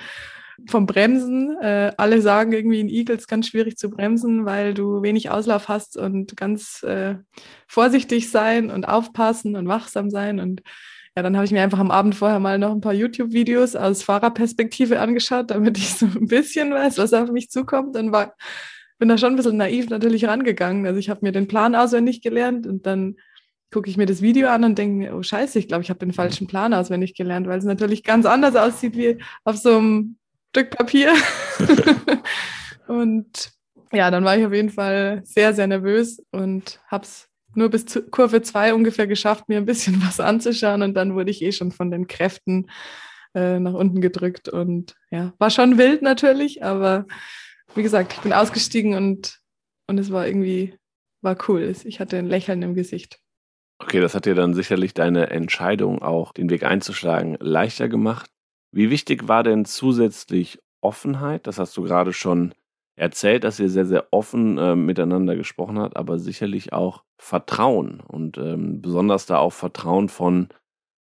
vom 0.67 0.87
Bremsen. 0.87 1.57
Äh, 1.61 1.93
alle 1.97 2.21
sagen 2.21 2.53
irgendwie 2.53 2.81
in 2.81 2.89
Eagles 2.89 3.29
ganz 3.29 3.49
schwierig 3.49 3.77
zu 3.77 3.91
bremsen, 3.91 4.45
weil 4.45 4.75
du 4.75 5.03
wenig 5.03 5.31
Auslauf 5.31 5.69
hast 5.69 5.97
und 5.97 6.37
ganz 6.37 6.83
äh, 6.83 7.17
vorsichtig 7.69 8.31
sein 8.31 8.71
und 8.71 8.89
aufpassen 8.89 9.55
und 9.55 9.69
wachsam 9.69 10.11
sein 10.11 10.41
und 10.41 10.63
ja, 11.17 11.23
dann 11.23 11.37
habe 11.37 11.45
ich 11.45 11.53
mir 11.53 11.63
einfach 11.63 11.79
am 11.79 11.93
Abend 11.93 12.17
vorher 12.17 12.41
mal 12.41 12.59
noch 12.59 12.73
ein 12.73 12.81
paar 12.81 12.93
YouTube-Videos 12.93 13.77
aus 13.77 14.03
Fahrerperspektive 14.03 14.99
angeschaut, 14.99 15.51
damit 15.51 15.79
ich 15.79 15.95
so 15.95 16.07
ein 16.07 16.27
bisschen 16.27 16.73
weiß, 16.73 16.99
was 16.99 17.13
auf 17.13 17.31
mich 17.31 17.51
zukommt. 17.51 17.95
Dann 17.95 18.11
war, 18.11 18.35
bin 18.99 19.09
da 19.09 19.17
schon 19.17 19.35
ein 19.35 19.37
bisschen 19.37 19.57
naiv 19.57 19.89
natürlich 19.91 20.25
rangegangen. 20.27 20.87
Also 20.87 20.99
ich 20.99 21.11
habe 21.11 21.21
mir 21.23 21.31
den 21.31 21.47
Plan 21.47 21.77
auswendig 21.77 22.21
gelernt 22.21 22.67
und 22.67 22.87
dann 22.87 23.17
gucke 23.71 23.89
ich 23.89 23.97
mir 23.97 24.07
das 24.07 24.23
Video 24.23 24.49
an 24.49 24.65
und 24.65 24.77
denke 24.77 24.97
mir, 24.97 25.17
oh 25.17 25.23
scheiße, 25.23 25.59
ich 25.59 25.69
glaube, 25.69 25.83
ich 25.83 25.91
habe 25.91 26.01
den 26.01 26.13
falschen 26.13 26.49
Plan 26.49 26.75
auswendig 26.75 27.15
gelernt, 27.15 27.47
weil 27.47 27.59
es 27.59 27.65
natürlich 27.65 28.03
ganz 28.03 28.27
anders 28.27 28.57
aussieht 28.57 28.97
wie 28.97 29.19
auf 29.45 29.57
so 29.57 29.79
einem 29.79 30.17
Stück 30.51 30.71
Papier. 30.71 31.13
und 32.89 33.53
ja, 33.93 34.11
dann 34.11 34.25
war 34.25 34.37
ich 34.37 34.45
auf 34.45 34.53
jeden 34.53 34.71
Fall 34.71 35.23
sehr, 35.25 35.55
sehr 35.55 35.69
nervös 35.69 36.21
und 36.33 36.81
habe 36.89 37.05
es 37.05 37.29
nur 37.57 37.69
bis 37.69 37.87
zu 37.87 38.03
Kurve 38.03 38.43
2 38.43 38.75
ungefähr 38.75 39.07
geschafft, 39.07 39.49
mir 39.49 39.59
ein 39.59 39.67
bisschen 39.67 40.03
was 40.07 40.21
anzuschauen 40.21 40.83
und 40.83 40.95
dann 40.95 41.15
wurde 41.15 41.31
ich 41.31 41.43
eh 41.43 41.53
schon 41.53 41.73
von 41.73 41.91
den 41.91 42.07
Kräften 42.07 42.71
äh, 43.35 43.59
nach 43.59 43.75
unten 43.75 44.01
gedrückt 44.01 44.49
und 44.49 44.95
ja, 45.11 45.35
war 45.39 45.51
schon 45.51 45.79
wild 45.79 46.03
natürlich, 46.03 46.63
aber 46.63 47.07
wie 47.75 47.83
gesagt, 47.83 48.13
ich 48.15 48.21
bin 48.21 48.33
ausgestiegen 48.33 48.95
und, 48.95 49.41
und 49.89 49.99
es 49.99 50.13
war 50.13 50.27
irgendwie, 50.27 50.79
war 51.23 51.37
cool. 51.49 51.75
Ich 51.85 52.01
hatte 52.01 52.17
ein 52.19 52.27
Lächeln 52.27 52.63
im 52.63 52.75
Gesicht. 52.75 53.19
Okay, 53.79 54.01
das 54.01 54.15
hat 54.15 54.27
dir 54.27 54.35
dann 54.35 54.55
sicherlich 54.55 54.95
deine 54.95 55.31
Entscheidung 55.31 56.01
auch, 56.01 56.33
den 56.33 56.49
Weg 56.51 56.63
einzuschlagen, 56.63 57.37
leichter 57.41 57.89
gemacht. 57.89 58.31
Wie 58.71 58.91
wichtig 58.91 59.27
war 59.29 59.43
denn 59.43 59.65
zusätzlich 59.65 60.61
Offenheit? 60.81 61.47
Das 61.47 61.59
hast 61.59 61.77
du 61.77 61.83
gerade 61.83 62.13
schon 62.13 62.55
erzählt, 62.97 63.45
dass 63.45 63.61
ihr 63.61 63.69
sehr, 63.69 63.87
sehr 63.87 64.07
offen 64.11 64.59
äh, 64.59 64.77
miteinander 64.77 65.37
gesprochen 65.37 65.79
habt, 65.79 65.97
aber 65.97 66.19
sicherlich 66.19 66.73
auch 66.73 67.03
Vertrauen 67.19 68.01
und 68.01 68.39
ähm, 68.39 68.81
besonders 68.81 69.27
da 69.27 69.39
auch 69.39 69.53
Vertrauen 69.53 70.09
von 70.09 70.49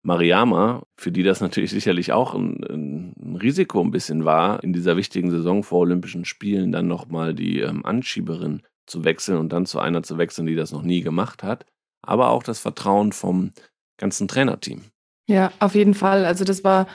Mariama, 0.02 0.82
für 0.96 1.12
die 1.12 1.22
das 1.22 1.40
natürlich 1.40 1.70
sicherlich 1.70 2.12
auch 2.12 2.34
ein, 2.34 2.64
ein, 2.64 3.36
Risiko 3.36 3.80
ein 3.80 3.90
bisschen 3.90 4.24
war, 4.24 4.62
in 4.62 4.72
dieser 4.72 4.96
wichtigen 4.96 5.30
Saison 5.30 5.62
vor 5.62 5.80
Olympischen 5.80 6.24
Spielen 6.24 6.72
dann 6.72 6.86
nochmal 6.86 7.34
die 7.34 7.60
ähm, 7.60 7.84
Anschieberin 7.84 8.62
zu 8.86 9.04
wechseln 9.04 9.38
und 9.38 9.52
dann 9.52 9.66
zu 9.66 9.78
einer 9.78 10.02
zu 10.02 10.18
wechseln, 10.18 10.46
die 10.46 10.56
das 10.56 10.72
noch 10.72 10.82
nie 10.82 11.00
gemacht 11.00 11.42
hat, 11.42 11.64
aber 12.02 12.30
auch 12.30 12.42
das 12.42 12.60
Vertrauen 12.60 13.12
vom 13.12 13.52
ganzen 13.98 14.28
Trainerteam. 14.28 14.82
Ja, 15.26 15.52
auf 15.60 15.74
jeden 15.74 15.94
Fall. 15.94 16.24
Also 16.24 16.44
das 16.44 16.64
war 16.64 16.86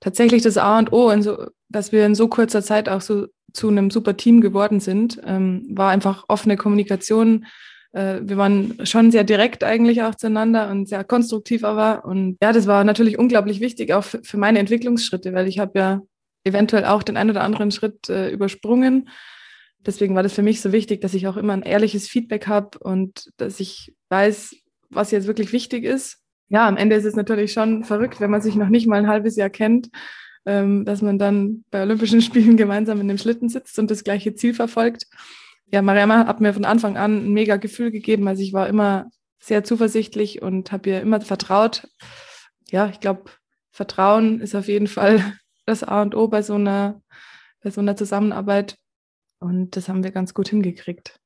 tatsächlich 0.00 0.42
das 0.42 0.56
A 0.56 0.78
und 0.78 0.92
O, 0.92 1.20
so, 1.20 1.46
dass 1.72 1.92
wir 1.92 2.06
in 2.06 2.14
so 2.14 2.28
kurzer 2.28 2.62
Zeit 2.62 2.88
auch 2.88 3.00
so 3.00 3.26
zu 3.52 3.68
einem 3.68 3.90
super 3.90 4.16
Team 4.16 4.40
geworden 4.40 4.80
sind, 4.80 5.20
ähm, 5.24 5.66
war 5.70 5.90
einfach 5.90 6.24
offene 6.28 6.56
Kommunikation. 6.56 7.46
Äh, 7.92 8.20
wir 8.22 8.36
waren 8.36 8.78
schon 8.84 9.10
sehr 9.10 9.24
direkt 9.24 9.64
eigentlich 9.64 10.02
auch 10.02 10.14
zueinander 10.14 10.70
und 10.70 10.88
sehr 10.88 11.04
konstruktiv 11.04 11.64
aber. 11.64 12.04
Und 12.04 12.38
ja, 12.42 12.52
das 12.52 12.66
war 12.66 12.84
natürlich 12.84 13.18
unglaublich 13.18 13.60
wichtig 13.60 13.92
auch 13.92 14.04
für, 14.04 14.36
meine 14.36 14.58
Entwicklungsschritte, 14.58 15.34
weil 15.34 15.48
ich 15.48 15.58
habe 15.58 15.78
ja 15.78 16.00
eventuell 16.44 16.84
auch 16.84 17.02
den 17.02 17.16
einen 17.16 17.30
oder 17.30 17.42
anderen 17.42 17.70
Schritt 17.70 18.08
äh, 18.08 18.30
übersprungen. 18.30 19.08
Deswegen 19.84 20.14
war 20.14 20.22
das 20.22 20.32
für 20.32 20.42
mich 20.42 20.60
so 20.60 20.72
wichtig, 20.72 21.00
dass 21.00 21.14
ich 21.14 21.26
auch 21.26 21.36
immer 21.36 21.52
ein 21.52 21.62
ehrliches 21.62 22.08
Feedback 22.08 22.46
habe 22.46 22.78
und 22.78 23.30
dass 23.36 23.60
ich 23.60 23.94
weiß, 24.10 24.56
was 24.90 25.10
jetzt 25.10 25.26
wirklich 25.26 25.52
wichtig 25.52 25.84
ist. 25.84 26.18
Ja, 26.48 26.68
am 26.68 26.76
Ende 26.76 26.96
ist 26.96 27.04
es 27.04 27.16
natürlich 27.16 27.52
schon 27.52 27.82
verrückt, 27.84 28.20
wenn 28.20 28.30
man 28.30 28.42
sich 28.42 28.54
noch 28.54 28.68
nicht 28.68 28.86
mal 28.86 28.98
ein 28.98 29.08
halbes 29.08 29.36
Jahr 29.36 29.50
kennt 29.50 29.88
ähm, 30.46 30.84
dass 30.84 31.02
man 31.02 31.18
dann 31.18 31.64
bei 31.70 31.82
Olympischen 31.82 32.20
Spielen 32.22 32.56
gemeinsam 32.56 33.00
in 33.00 33.08
dem 33.08 33.18
Schlitten 33.18 33.48
sitzt 33.48 33.78
und 33.78 33.90
das 33.90 34.04
gleiche 34.04 34.34
Ziel 34.34 34.54
verfolgt. 34.54 35.06
Ja, 35.66 35.82
Mariama 35.82 36.26
hat 36.26 36.40
mir 36.40 36.52
von 36.52 36.64
Anfang 36.64 36.96
an 36.96 37.26
ein 37.26 37.32
mega 37.32 37.56
Gefühl 37.56 37.90
gegeben. 37.90 38.28
Also 38.28 38.42
ich 38.42 38.52
war 38.52 38.68
immer 38.68 39.10
sehr 39.40 39.64
zuversichtlich 39.64 40.42
und 40.42 40.70
habe 40.70 40.90
ihr 40.90 41.00
immer 41.00 41.20
vertraut. 41.20 41.88
Ja, 42.70 42.88
ich 42.88 43.00
glaube, 43.00 43.24
Vertrauen 43.70 44.40
ist 44.40 44.54
auf 44.54 44.68
jeden 44.68 44.86
Fall 44.86 45.20
das 45.66 45.82
A 45.82 46.02
und 46.02 46.14
O 46.14 46.28
bei 46.28 46.42
so 46.42 46.54
einer, 46.54 47.02
bei 47.62 47.70
so 47.70 47.80
einer 47.80 47.96
Zusammenarbeit. 47.96 48.76
Und 49.40 49.76
das 49.76 49.88
haben 49.88 50.04
wir 50.04 50.12
ganz 50.12 50.34
gut 50.34 50.48
hingekriegt. 50.48 51.18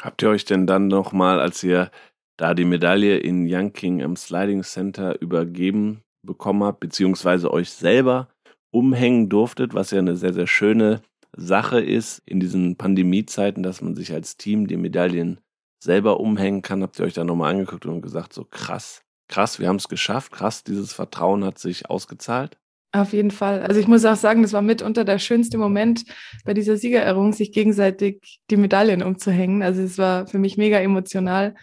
Habt 0.00 0.22
ihr 0.22 0.30
euch 0.30 0.44
denn 0.44 0.66
dann 0.66 0.88
nochmal, 0.88 1.38
als 1.38 1.62
ihr 1.62 1.90
da 2.36 2.54
die 2.54 2.64
Medaille 2.64 3.18
in 3.18 3.46
Yanking 3.46 4.00
im 4.00 4.16
Sliding 4.16 4.62
Center 4.64 5.20
übergeben 5.20 6.02
bekommen 6.22 6.64
habt, 6.64 6.80
beziehungsweise 6.80 7.52
euch 7.52 7.70
selber 7.70 8.31
umhängen 8.72 9.28
durftet, 9.28 9.74
was 9.74 9.92
ja 9.92 10.00
eine 10.00 10.16
sehr, 10.16 10.32
sehr 10.32 10.48
schöne 10.48 11.02
Sache 11.36 11.80
ist 11.80 12.20
in 12.26 12.40
diesen 12.40 12.76
Pandemiezeiten, 12.76 13.62
dass 13.62 13.80
man 13.80 13.94
sich 13.94 14.12
als 14.12 14.36
Team 14.36 14.66
die 14.66 14.76
Medaillen 14.76 15.40
selber 15.82 16.20
umhängen 16.20 16.62
kann. 16.62 16.82
Habt 16.82 16.98
ihr 16.98 17.04
euch 17.04 17.14
da 17.14 17.24
nochmal 17.24 17.52
angeguckt 17.52 17.86
und 17.86 18.02
gesagt, 18.02 18.32
so 18.32 18.44
krass, 18.44 19.02
krass, 19.28 19.58
wir 19.58 19.68
haben 19.68 19.76
es 19.76 19.88
geschafft, 19.88 20.32
krass, 20.32 20.64
dieses 20.64 20.92
Vertrauen 20.92 21.44
hat 21.44 21.58
sich 21.58 21.88
ausgezahlt? 21.88 22.58
Auf 22.94 23.14
jeden 23.14 23.30
Fall. 23.30 23.62
Also 23.62 23.80
ich 23.80 23.88
muss 23.88 24.04
auch 24.04 24.16
sagen, 24.16 24.42
das 24.42 24.52
war 24.52 24.60
mitunter 24.60 25.04
der 25.04 25.18
schönste 25.18 25.56
Moment 25.56 26.04
bei 26.44 26.52
dieser 26.52 26.76
Siegerehrung, 26.76 27.32
sich 27.32 27.50
gegenseitig 27.52 28.40
die 28.50 28.58
Medaillen 28.58 29.02
umzuhängen. 29.02 29.62
Also 29.62 29.80
es 29.80 29.96
war 29.96 30.26
für 30.26 30.38
mich 30.38 30.58
mega 30.58 30.78
emotional 30.78 31.54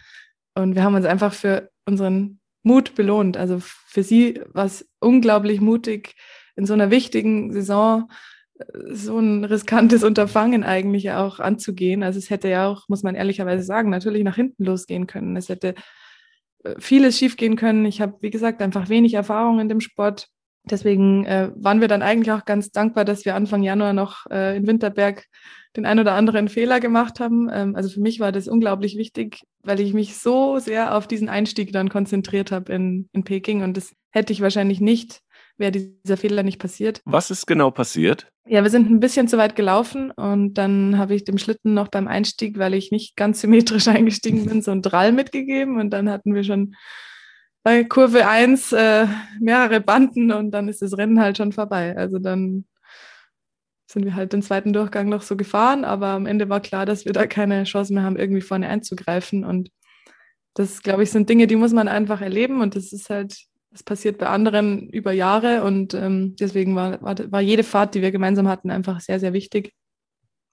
und 0.54 0.74
wir 0.74 0.82
haben 0.82 0.96
uns 0.96 1.06
einfach 1.06 1.32
für 1.32 1.70
unseren 1.86 2.40
Mut 2.64 2.96
belohnt. 2.96 3.36
Also 3.36 3.58
für 3.60 4.02
sie 4.02 4.40
war 4.52 4.64
es 4.66 4.88
unglaublich 4.98 5.60
mutig, 5.60 6.16
in 6.56 6.66
so 6.66 6.74
einer 6.74 6.90
wichtigen 6.90 7.52
Saison 7.52 8.10
äh, 8.58 8.64
so 8.94 9.18
ein 9.18 9.44
riskantes 9.44 10.04
Unterfangen 10.04 10.64
eigentlich 10.64 11.10
auch 11.12 11.40
anzugehen. 11.40 12.02
Also 12.02 12.18
es 12.18 12.30
hätte 12.30 12.48
ja 12.48 12.68
auch, 12.68 12.88
muss 12.88 13.02
man 13.02 13.14
ehrlicherweise 13.14 13.62
sagen, 13.62 13.90
natürlich 13.90 14.24
nach 14.24 14.36
hinten 14.36 14.64
losgehen 14.64 15.06
können. 15.06 15.36
Es 15.36 15.48
hätte 15.48 15.74
äh, 16.64 16.74
vieles 16.78 17.18
schiefgehen 17.18 17.56
können. 17.56 17.84
Ich 17.86 18.00
habe, 18.00 18.16
wie 18.20 18.30
gesagt, 18.30 18.62
einfach 18.62 18.88
wenig 18.88 19.14
Erfahrung 19.14 19.60
in 19.60 19.68
dem 19.68 19.80
Sport 19.80 20.28
deswegen 20.64 21.24
äh, 21.26 21.50
waren 21.54 21.80
wir 21.80 21.88
dann 21.88 22.02
eigentlich 22.02 22.32
auch 22.32 22.44
ganz 22.44 22.70
dankbar, 22.70 23.04
dass 23.04 23.24
wir 23.24 23.34
Anfang 23.34 23.62
Januar 23.62 23.92
noch 23.92 24.26
äh, 24.30 24.56
in 24.56 24.66
Winterberg 24.66 25.26
den 25.76 25.86
ein 25.86 26.00
oder 26.00 26.14
anderen 26.14 26.48
Fehler 26.48 26.80
gemacht 26.80 27.20
haben. 27.20 27.48
Ähm, 27.52 27.76
also 27.76 27.88
für 27.88 28.00
mich 28.00 28.20
war 28.20 28.32
das 28.32 28.48
unglaublich 28.48 28.96
wichtig, 28.96 29.40
weil 29.62 29.80
ich 29.80 29.94
mich 29.94 30.16
so 30.16 30.58
sehr 30.58 30.96
auf 30.96 31.06
diesen 31.06 31.28
Einstieg 31.28 31.72
dann 31.72 31.88
konzentriert 31.88 32.52
habe 32.52 32.72
in, 32.72 33.08
in 33.12 33.24
Peking 33.24 33.62
und 33.62 33.76
das 33.76 33.92
hätte 34.10 34.32
ich 34.32 34.40
wahrscheinlich 34.40 34.80
nicht, 34.80 35.20
wäre 35.60 35.70
dieser 35.70 36.16
Fehler 36.16 36.42
nicht 36.42 36.58
passiert. 36.58 37.00
Was 37.04 37.30
ist 37.30 37.46
genau 37.46 37.70
passiert? 37.70 38.26
Ja, 38.46 38.64
wir 38.64 38.70
sind 38.70 38.90
ein 38.90 38.98
bisschen 38.98 39.28
zu 39.28 39.38
weit 39.38 39.54
gelaufen 39.54 40.10
und 40.10 40.54
dann 40.54 40.98
habe 40.98 41.14
ich 41.14 41.24
dem 41.24 41.38
Schlitten 41.38 41.74
noch 41.74 41.88
beim 41.88 42.08
Einstieg, 42.08 42.58
weil 42.58 42.74
ich 42.74 42.90
nicht 42.90 43.16
ganz 43.16 43.40
symmetrisch 43.40 43.86
eingestiegen 43.88 44.46
bin, 44.46 44.62
so 44.62 44.72
einen 44.72 44.82
Drall 44.82 45.12
mitgegeben 45.12 45.78
und 45.78 45.90
dann 45.90 46.10
hatten 46.10 46.34
wir 46.34 46.42
schon 46.42 46.74
bei 47.62 47.84
Kurve 47.84 48.26
1 48.26 48.72
äh, 48.72 49.06
mehrere 49.38 49.80
Banden 49.80 50.32
und 50.32 50.50
dann 50.50 50.68
ist 50.68 50.82
das 50.82 50.96
Rennen 50.96 51.20
halt 51.20 51.36
schon 51.36 51.52
vorbei. 51.52 51.96
Also 51.96 52.18
dann 52.18 52.64
sind 53.90 54.04
wir 54.04 54.14
halt 54.14 54.32
den 54.32 54.42
zweiten 54.42 54.72
Durchgang 54.72 55.08
noch 55.08 55.22
so 55.22 55.36
gefahren, 55.36 55.84
aber 55.84 56.08
am 56.08 56.26
Ende 56.26 56.48
war 56.48 56.60
klar, 56.60 56.86
dass 56.86 57.04
wir 57.04 57.12
da 57.12 57.26
keine 57.26 57.64
Chance 57.64 57.92
mehr 57.92 58.02
haben, 58.02 58.16
irgendwie 58.16 58.40
vorne 58.40 58.68
einzugreifen. 58.68 59.44
Und 59.44 59.70
das, 60.54 60.82
glaube 60.82 61.02
ich, 61.02 61.10
sind 61.10 61.28
Dinge, 61.28 61.46
die 61.46 61.56
muss 61.56 61.72
man 61.72 61.88
einfach 61.88 62.20
erleben 62.20 62.60
und 62.60 62.76
das 62.76 62.92
ist 62.92 63.10
halt, 63.10 63.36
das 63.70 63.82
passiert 63.82 64.18
bei 64.18 64.26
anderen 64.26 64.88
über 64.88 65.12
Jahre 65.12 65.62
und 65.62 65.94
ähm, 65.94 66.34
deswegen 66.36 66.74
war, 66.74 67.00
war, 67.02 67.14
war 67.30 67.40
jede 67.40 67.62
Fahrt, 67.62 67.94
die 67.94 68.02
wir 68.02 68.10
gemeinsam 68.10 68.48
hatten, 68.48 68.70
einfach 68.70 69.00
sehr, 69.00 69.20
sehr 69.20 69.32
wichtig. 69.32 69.72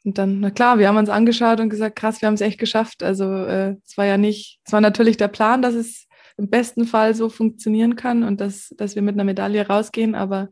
Und 0.05 0.17
dann, 0.17 0.39
na 0.39 0.51
klar, 0.51 0.77
wir 0.79 0.87
haben 0.87 0.97
uns 0.97 1.09
angeschaut 1.09 1.59
und 1.59 1.69
gesagt, 1.69 1.97
krass, 1.97 2.21
wir 2.21 2.27
haben 2.27 2.35
es 2.35 2.41
echt 2.41 2.59
geschafft. 2.59 3.03
Also 3.03 3.25
äh, 3.25 3.75
es 3.85 3.97
war 3.97 4.05
ja 4.05 4.17
nicht, 4.17 4.59
es 4.63 4.71
war 4.71 4.81
natürlich 4.81 5.17
der 5.17 5.27
Plan, 5.27 5.61
dass 5.61 5.73
es 5.73 6.07
im 6.37 6.49
besten 6.49 6.85
Fall 6.85 7.15
so 7.15 7.29
funktionieren 7.29 7.95
kann 7.95 8.23
und 8.23 8.39
dass, 8.39 8.69
dass 8.77 8.95
wir 8.95 9.01
mit 9.01 9.15
einer 9.15 9.23
Medaille 9.23 9.67
rausgehen. 9.67 10.15
Aber 10.15 10.49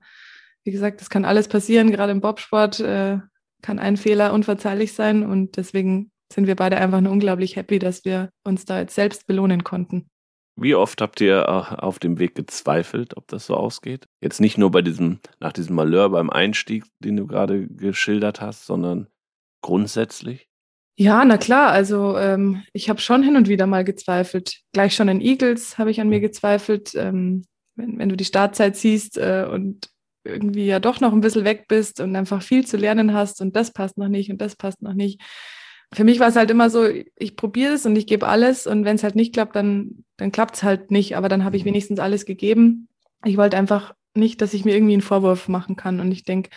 wie 0.64 0.72
gesagt, 0.72 1.00
das 1.00 1.10
kann 1.10 1.24
alles 1.26 1.48
passieren. 1.48 1.92
Gerade 1.92 2.12
im 2.12 2.22
Bobsport 2.22 2.80
äh, 2.80 3.20
kann 3.62 3.80
ein 3.80 3.96
Fehler 3.96 4.34
unverzeihlich 4.34 4.94
sein. 4.94 5.24
Und 5.24 5.58
deswegen 5.58 6.12
sind 6.34 6.48
wir 6.48 6.56
beide 6.56 6.78
einfach 6.78 7.02
nur 7.02 7.12
unglaublich 7.12 7.56
happy, 7.56 7.78
dass 7.78 8.04
wir 8.04 8.32
uns 8.44 8.66
da 8.66 8.80
jetzt 8.80 8.96
selbst 8.96 9.28
belohnen 9.28 9.64
konnten. 9.64 10.10
Wie 10.58 10.76
oft 10.76 11.02
habt 11.02 11.20
ihr 11.20 11.50
auf 11.84 12.00
dem 12.00 12.18
Weg 12.18 12.36
gezweifelt, 12.36 13.18
ob 13.18 13.28
das 13.28 13.46
so 13.46 13.56
ausgeht? 13.56 14.06
Jetzt 14.22 14.40
nicht 14.40 14.58
nur 14.58 14.72
bei 14.72 14.82
diesem, 14.82 15.20
nach 15.40 15.52
diesem 15.52 15.76
Malheur 15.76 16.10
beim 16.10 16.30
Einstieg, 16.30 16.86
den 17.00 17.18
du 17.18 17.28
gerade 17.28 17.68
geschildert 17.68 18.40
hast, 18.40 18.66
sondern 18.66 19.08
grundsätzlich? 19.62 20.48
Ja, 20.98 21.26
na 21.26 21.38
klar. 21.38 21.72
Also 21.72 22.18
ähm, 22.18 22.64
ich 22.72 22.90
habe 22.90 23.02
schon 23.02 23.22
hin 23.22 23.36
und 23.36 23.50
wieder 23.50 23.68
mal 23.68 23.84
gezweifelt. 23.84 24.62
Gleich 24.72 24.96
schon 24.96 25.10
in 25.10 25.20
Eagles 25.20 25.78
habe 25.78 25.92
ich 25.92 26.00
an 26.00 26.08
mir 26.08 26.22
gezweifelt. 26.22 26.96
Ähm, 26.96 27.44
wenn, 27.76 28.00
wenn 28.00 28.10
du 28.10 28.16
die 28.16 28.26
Startzeit 28.26 28.78
siehst 28.78 29.18
äh, 29.18 29.46
und 29.52 29.90
irgendwie 30.24 30.66
ja 30.66 30.80
doch 30.80 31.02
noch 31.02 31.14
ein 31.14 31.22
bisschen 31.22 31.46
weg 31.46 31.66
bist 31.68 32.00
und 32.00 32.16
einfach 32.16 32.42
viel 32.42 32.66
zu 32.66 32.78
lernen 32.78 33.14
hast 33.14 33.42
und 33.42 33.56
das 33.56 33.72
passt 33.72 33.98
noch 33.98 34.08
nicht 34.08 34.32
und 34.32 34.40
das 34.40 34.56
passt 34.56 34.82
noch 34.82 34.94
nicht. 34.94 35.22
Für 35.94 36.04
mich 36.04 36.20
war 36.20 36.28
es 36.28 36.36
halt 36.36 36.52
immer 36.52 36.70
so, 36.70 36.88
ich 37.16 37.36
probiere 37.36 37.74
es 37.74 37.86
und 37.86 37.96
ich 37.96 38.08
gebe 38.08 38.28
alles 38.28 38.68
und 38.68 38.86
wenn 38.86 38.96
es 38.96 39.04
halt 39.04 39.16
nicht 39.16 39.34
klappt, 39.34 39.56
dann, 39.56 40.04
dann 40.18 40.32
klappt 40.32 40.56
es 40.56 40.64
halt 40.64 40.92
nicht, 40.92 41.16
aber 41.16 41.30
dann 41.30 41.44
habe 41.44 41.58
ich 41.58 41.64
mhm. 41.64 41.70
wenigstens 41.70 42.00
alles 42.00 42.26
gegeben. 42.26 42.88
Ich 43.24 43.38
wollte 43.38 43.58
einfach 43.58 43.94
nicht, 44.14 44.42
dass 44.42 44.54
ich 44.54 44.66
mir 44.66 44.76
irgendwie 44.76 44.94
einen 44.94 45.02
Vorwurf 45.02 45.48
machen 45.48 45.76
kann 45.76 46.00
und 46.00 46.12
ich 46.12 46.24
denke, 46.24 46.50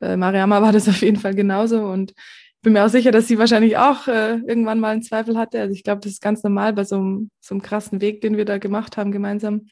äh, 0.00 0.16
Mariama 0.16 0.62
war 0.62 0.72
das 0.72 0.88
auf 0.88 1.02
jeden 1.02 1.18
Fall 1.18 1.34
genauso 1.34 1.84
und 1.84 2.14
bin 2.62 2.74
mir 2.74 2.84
auch 2.84 2.90
sicher, 2.90 3.10
dass 3.10 3.26
sie 3.26 3.38
wahrscheinlich 3.38 3.78
auch 3.78 4.06
äh, 4.06 4.36
irgendwann 4.46 4.80
mal 4.80 4.90
einen 4.90 5.02
Zweifel 5.02 5.38
hatte. 5.38 5.60
Also 5.60 5.72
ich 5.72 5.82
glaube, 5.82 6.00
das 6.02 6.12
ist 6.12 6.22
ganz 6.22 6.42
normal 6.42 6.74
bei 6.74 6.84
so 6.84 6.96
einem, 6.96 7.30
so 7.40 7.54
einem 7.54 7.62
krassen 7.62 8.00
Weg, 8.00 8.20
den 8.20 8.36
wir 8.36 8.44
da 8.44 8.58
gemacht 8.58 8.96
haben 8.96 9.12
gemeinsam. 9.12 9.66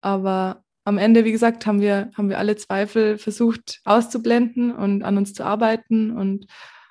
Aber 0.00 0.64
am 0.84 0.98
Ende, 0.98 1.24
wie 1.24 1.32
gesagt, 1.32 1.66
haben 1.66 1.80
wir, 1.80 2.10
haben 2.16 2.28
wir 2.28 2.38
alle 2.38 2.56
Zweifel 2.56 3.18
versucht 3.18 3.80
auszublenden 3.84 4.72
und 4.72 5.02
an 5.02 5.16
uns 5.18 5.34
zu 5.34 5.44
arbeiten 5.44 6.10
und 6.16 6.46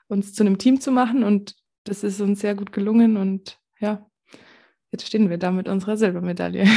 uns 0.08 0.34
zu 0.34 0.44
einem 0.44 0.58
Team 0.58 0.80
zu 0.80 0.92
machen. 0.92 1.24
Und 1.24 1.56
das 1.84 2.04
ist 2.04 2.22
uns 2.22 2.40
sehr 2.40 2.56
gut 2.56 2.72
gelungen. 2.72 3.18
Und 3.18 3.60
ja, 3.80 4.06
jetzt 4.92 5.08
stehen 5.08 5.30
wir 5.30 5.38
da 5.38 5.52
mit 5.52 5.68
unserer 5.68 5.98
Silbermedaille. 5.98 6.66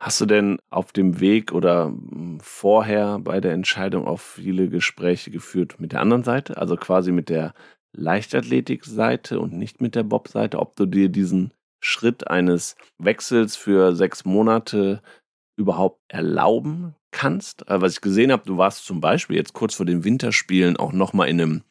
Hast 0.00 0.20
du 0.20 0.26
denn 0.26 0.58
auf 0.70 0.92
dem 0.92 1.20
Weg 1.20 1.52
oder 1.52 1.86
hm, 1.86 2.40
vorher 2.40 3.18
bei 3.20 3.40
der 3.40 3.52
Entscheidung 3.52 4.06
auch 4.06 4.20
viele 4.20 4.68
Gespräche 4.68 5.30
geführt 5.30 5.78
mit 5.78 5.92
der 5.92 6.00
anderen 6.00 6.24
Seite, 6.24 6.56
also 6.56 6.76
quasi 6.76 7.12
mit 7.12 7.28
der 7.28 7.54
Leichtathletik-Seite 7.92 9.38
und 9.38 9.52
nicht 9.52 9.80
mit 9.80 9.94
der 9.94 10.02
Bob-Seite, 10.02 10.58
ob 10.58 10.74
du 10.76 10.86
dir 10.86 11.08
diesen 11.08 11.52
Schritt 11.80 12.28
eines 12.28 12.76
Wechsels 12.98 13.56
für 13.56 13.94
sechs 13.94 14.24
Monate 14.24 15.02
überhaupt 15.56 16.00
erlauben 16.08 16.96
kannst? 17.12 17.68
Äh, 17.68 17.80
was 17.80 17.92
ich 17.92 18.00
gesehen 18.00 18.32
habe, 18.32 18.44
du 18.44 18.56
warst 18.56 18.84
zum 18.84 19.00
Beispiel 19.00 19.36
jetzt 19.36 19.52
kurz 19.52 19.74
vor 19.74 19.86
den 19.86 20.04
Winterspielen 20.04 20.76
auch 20.76 20.92
nochmal 20.92 21.28
in 21.28 21.40
einem 21.40 21.62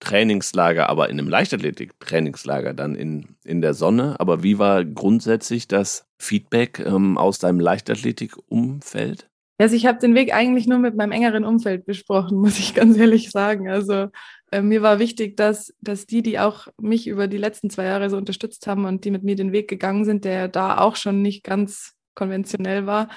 Trainingslager, 0.00 0.88
aber 0.88 1.08
in 1.08 1.18
einem 1.18 1.28
Leichtathletik-Trainingslager 1.28 2.74
dann 2.74 2.94
in, 2.94 3.36
in 3.44 3.60
der 3.60 3.74
Sonne. 3.74 4.16
Aber 4.18 4.42
wie 4.42 4.58
war 4.58 4.84
grundsätzlich 4.84 5.68
das 5.68 6.06
Feedback 6.18 6.80
ähm, 6.80 7.18
aus 7.18 7.38
deinem 7.38 7.60
Leichtathletik-Umfeld? 7.60 9.28
Also 9.58 9.76
ich 9.76 9.84
habe 9.84 9.98
den 9.98 10.14
Weg 10.14 10.32
eigentlich 10.32 10.66
nur 10.66 10.78
mit 10.78 10.96
meinem 10.96 11.12
engeren 11.12 11.44
Umfeld 11.44 11.84
besprochen, 11.84 12.38
muss 12.38 12.58
ich 12.58 12.74
ganz 12.74 12.96
ehrlich 12.96 13.30
sagen. 13.30 13.68
Also 13.68 14.08
äh, 14.50 14.62
mir 14.62 14.80
war 14.80 14.98
wichtig, 14.98 15.36
dass, 15.36 15.74
dass 15.82 16.06
die, 16.06 16.22
die 16.22 16.38
auch 16.38 16.68
mich 16.80 17.06
über 17.06 17.28
die 17.28 17.36
letzten 17.36 17.68
zwei 17.68 17.84
Jahre 17.84 18.08
so 18.08 18.16
unterstützt 18.16 18.66
haben 18.66 18.86
und 18.86 19.04
die 19.04 19.10
mit 19.10 19.22
mir 19.22 19.36
den 19.36 19.52
Weg 19.52 19.68
gegangen 19.68 20.06
sind, 20.06 20.24
der 20.24 20.48
da 20.48 20.78
auch 20.78 20.96
schon 20.96 21.20
nicht 21.20 21.44
ganz 21.44 21.92
konventionell 22.14 22.86
war, 22.86 23.08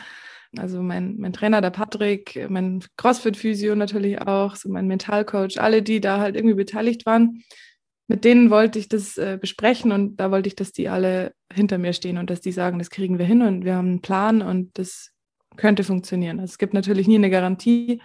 also 0.58 0.82
mein, 0.82 1.18
mein 1.18 1.34
Trainer, 1.34 1.62
der 1.62 1.72
Patrick, 1.72 2.48
mein 2.50 2.84
CrossFit-Physio 2.98 3.76
natürlich 3.76 4.22
auch, 4.22 4.56
so 4.56 4.70
mein 4.70 4.88
Mentalcoach, 4.88 5.60
alle, 5.60 5.82
die 5.82 6.02
da 6.02 6.20
halt 6.20 6.36
irgendwie 6.36 6.56
beteiligt 6.56 7.06
waren, 7.06 7.44
mit 8.08 8.26
denen 8.26 8.50
wollte 8.50 8.80
ich 8.80 8.90
das 8.90 9.18
äh, 9.18 9.38
besprechen 9.40 9.92
und 9.92 10.18
da 10.18 10.30
wollte 10.30 10.48
ich, 10.48 10.56
dass 10.56 10.72
die 10.72 10.90
alle 10.90 11.34
hinter 11.52 11.78
mir 11.78 11.94
stehen 11.94 12.18
und 12.18 12.30
dass 12.30 12.42
die 12.42 12.52
sagen, 12.52 12.80
das 12.80 12.90
kriegen 12.90 13.18
wir 13.18 13.26
hin 13.26 13.42
und 13.42 13.66
wir 13.66 13.76
haben 13.76 13.88
einen 13.88 14.02
Plan 14.02 14.42
und 14.42 14.78
das 14.78 15.12
könnte 15.56 15.84
funktionieren. 15.84 16.40
Also 16.40 16.52
es 16.52 16.58
gibt 16.58 16.74
natürlich 16.74 17.08
nie 17.08 17.16
eine 17.16 17.30
Garantie, 17.30 18.02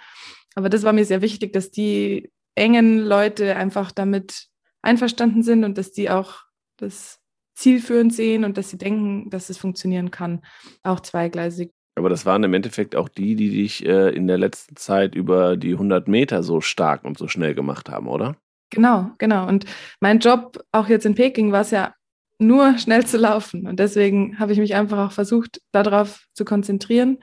aber 0.55 0.69
das 0.69 0.83
war 0.85 0.93
mir 0.93 1.05
sehr 1.05 1.23
wichtig, 1.23 1.53
dass 1.53 1.71
die 1.71 2.31
engen 2.55 2.99
Leute 2.99 3.57
einfach 3.57 3.93
damit 3.93 4.49
einverstanden 4.83 5.43
sind 5.43 5.65
und 5.65 5.79
dass 5.79 5.93
die 5.93 6.11
auch 6.11 6.43
das 6.77 7.19
zielführend 7.55 8.15
sehen 8.15 8.45
und 8.45 8.57
dass 8.57 8.71
sie 8.71 8.79
denken, 8.79 9.31
dass 9.31 9.51
es 9.51 9.59
funktionieren 9.59 10.11
kann, 10.11 10.43
auch 10.85 11.01
zweigleisig. 11.01 11.73
Aber 11.99 12.09
das 12.09 12.25
waren 12.25 12.45
im 12.45 12.55
Endeffekt 12.55 12.97
auch 12.97 13.09
die, 13.09 13.35
die 13.35 13.51
dich 13.51 13.85
äh, 13.85 14.11
in 14.11 14.27
der 14.27 14.39
letzten 14.39 14.77
Zeit 14.77 15.15
über 15.15 15.57
die 15.57 15.73
100 15.73 16.09
Meter 16.09 16.43
so 16.43 16.61
stark 16.61 17.05
und 17.05 17.19
so 17.19 17.29
schnell 17.29 17.55
gemacht 17.55 17.89
haben, 17.91 18.09
oder? 18.09 18.37
Genau, 18.71 19.11
genau. 19.19 19.47
Und 19.47 19.65
mein 20.01 20.19
Job 20.19 20.65
auch 20.73 20.89
jetzt 20.89 21.07
in 21.07 21.15
Peking 21.15 21.53
war 21.53 21.63
es 21.63 21.71
ja 21.71 21.95
nur 22.39 22.79
schnell 22.79 23.05
zu 23.05 23.19
laufen. 23.19 23.67
Und 23.67 23.81
deswegen 23.81 24.39
habe 24.39 24.53
ich 24.53 24.59
mich 24.59 24.75
einfach 24.75 25.09
auch 25.09 25.13
versucht, 25.13 25.61
darauf 25.73 26.27
zu 26.35 26.45
konzentrieren. 26.45 27.19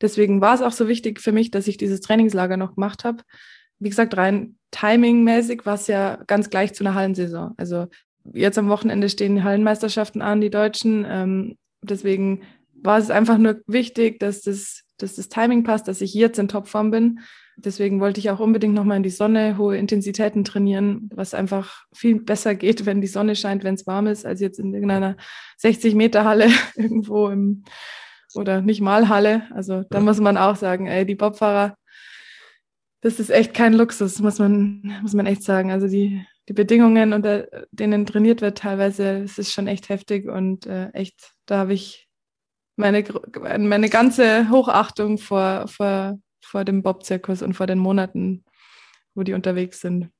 Deswegen 0.00 0.40
war 0.40 0.54
es 0.54 0.62
auch 0.62 0.72
so 0.72 0.88
wichtig 0.88 1.20
für 1.20 1.32
mich, 1.32 1.50
dass 1.50 1.66
ich 1.66 1.76
dieses 1.76 2.00
Trainingslager 2.00 2.56
noch 2.56 2.74
gemacht 2.74 3.04
habe. 3.04 3.22
Wie 3.78 3.88
gesagt, 3.88 4.16
rein 4.16 4.56
timingmäßig 4.70 5.64
war 5.66 5.74
es 5.74 5.86
ja 5.86 6.18
ganz 6.26 6.50
gleich 6.50 6.74
zu 6.74 6.84
einer 6.84 6.94
Hallensaison. 6.94 7.54
Also 7.56 7.86
jetzt 8.32 8.58
am 8.58 8.68
Wochenende 8.68 9.08
stehen 9.08 9.36
die 9.36 9.42
Hallenmeisterschaften 9.42 10.20
an, 10.20 10.40
die 10.40 10.50
Deutschen. 10.50 11.06
Ähm, 11.08 11.56
deswegen 11.82 12.42
war 12.82 12.98
es 12.98 13.10
einfach 13.10 13.38
nur 13.38 13.60
wichtig, 13.66 14.18
dass 14.20 14.42
das, 14.42 14.84
dass 14.98 15.14
das 15.14 15.28
Timing 15.28 15.64
passt, 15.64 15.88
dass 15.88 16.00
ich 16.00 16.14
jetzt 16.14 16.38
in 16.38 16.48
Topform 16.48 16.90
bin. 16.90 17.20
Deswegen 17.56 18.00
wollte 18.00 18.20
ich 18.20 18.30
auch 18.30 18.38
unbedingt 18.38 18.74
nochmal 18.74 18.98
in 18.98 19.02
die 19.02 19.10
Sonne 19.10 19.58
hohe 19.58 19.76
Intensitäten 19.76 20.44
trainieren, 20.44 21.10
was 21.12 21.34
einfach 21.34 21.84
viel 21.92 22.20
besser 22.20 22.54
geht, 22.54 22.86
wenn 22.86 23.00
die 23.00 23.08
Sonne 23.08 23.34
scheint, 23.34 23.64
wenn 23.64 23.74
es 23.74 23.86
warm 23.86 24.06
ist, 24.06 24.24
als 24.24 24.40
jetzt 24.40 24.60
in 24.60 24.72
irgendeiner 24.72 25.16
60 25.56 25.94
Meter 25.94 26.24
Halle 26.24 26.50
irgendwo 26.76 27.28
im 27.28 27.64
oder 28.34 28.60
nicht 28.60 28.80
mal 28.80 29.08
Halle. 29.08 29.42
Also 29.52 29.84
da 29.90 30.00
muss 30.00 30.20
man 30.20 30.36
auch 30.36 30.56
sagen, 30.56 30.86
ey, 30.86 31.04
die 31.04 31.14
Bobfahrer, 31.14 31.76
das 33.00 33.20
ist 33.20 33.30
echt 33.30 33.54
kein 33.54 33.72
Luxus, 33.72 34.20
muss 34.20 34.38
man, 34.38 34.98
muss 35.02 35.14
man 35.14 35.26
echt 35.26 35.42
sagen. 35.42 35.70
Also 35.70 35.88
die, 35.88 36.24
die 36.48 36.52
Bedingungen, 36.52 37.12
unter 37.12 37.48
denen 37.70 38.06
trainiert 38.06 38.40
wird, 38.40 38.58
teilweise, 38.58 39.22
es 39.22 39.38
ist 39.38 39.52
schon 39.52 39.66
echt 39.66 39.88
heftig 39.88 40.28
und 40.28 40.66
äh, 40.66 40.90
echt, 40.90 41.32
da 41.46 41.58
habe 41.58 41.74
ich 41.74 42.07
meine, 42.78 43.04
meine 43.58 43.88
ganze 43.88 44.48
Hochachtung 44.50 45.18
vor, 45.18 45.66
vor, 45.68 46.18
vor 46.42 46.64
dem 46.64 46.82
Bob-Zirkus 46.82 47.42
und 47.42 47.54
vor 47.54 47.66
den 47.66 47.78
Monaten, 47.78 48.44
wo 49.14 49.22
die 49.22 49.34
unterwegs 49.34 49.80
sind. 49.80 50.10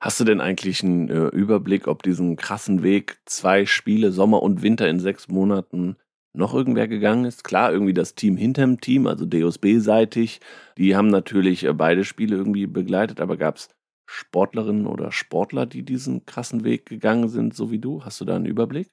Hast 0.00 0.18
du 0.18 0.24
denn 0.24 0.40
eigentlich 0.40 0.82
einen 0.82 1.10
äh, 1.10 1.26
Überblick, 1.26 1.86
ob 1.86 2.02
diesen 2.02 2.36
krassen 2.36 2.82
Weg, 2.82 3.18
zwei 3.26 3.66
Spiele, 3.66 4.12
Sommer 4.12 4.42
und 4.42 4.62
Winter 4.62 4.88
in 4.88 4.98
sechs 4.98 5.28
Monaten, 5.28 5.96
noch 6.32 6.54
irgendwer 6.54 6.88
gegangen 6.88 7.26
ist? 7.26 7.44
Klar, 7.44 7.70
irgendwie 7.70 7.92
das 7.92 8.14
Team 8.14 8.38
hinterm 8.38 8.80
Team, 8.80 9.06
also 9.06 9.26
DOSB-seitig, 9.26 10.40
die 10.78 10.96
haben 10.96 11.08
natürlich 11.08 11.64
äh, 11.64 11.74
beide 11.74 12.04
Spiele 12.04 12.36
irgendwie 12.36 12.66
begleitet, 12.66 13.20
aber 13.20 13.36
gab 13.36 13.56
es 13.56 13.68
Sportlerinnen 14.06 14.86
oder 14.86 15.12
Sportler, 15.12 15.66
die 15.66 15.84
diesen 15.84 16.24
krassen 16.24 16.64
Weg 16.64 16.86
gegangen 16.86 17.28
sind, 17.28 17.54
so 17.54 17.70
wie 17.70 17.78
du? 17.78 18.02
Hast 18.04 18.20
du 18.20 18.24
da 18.24 18.36
einen 18.36 18.46
Überblick? 18.46 18.88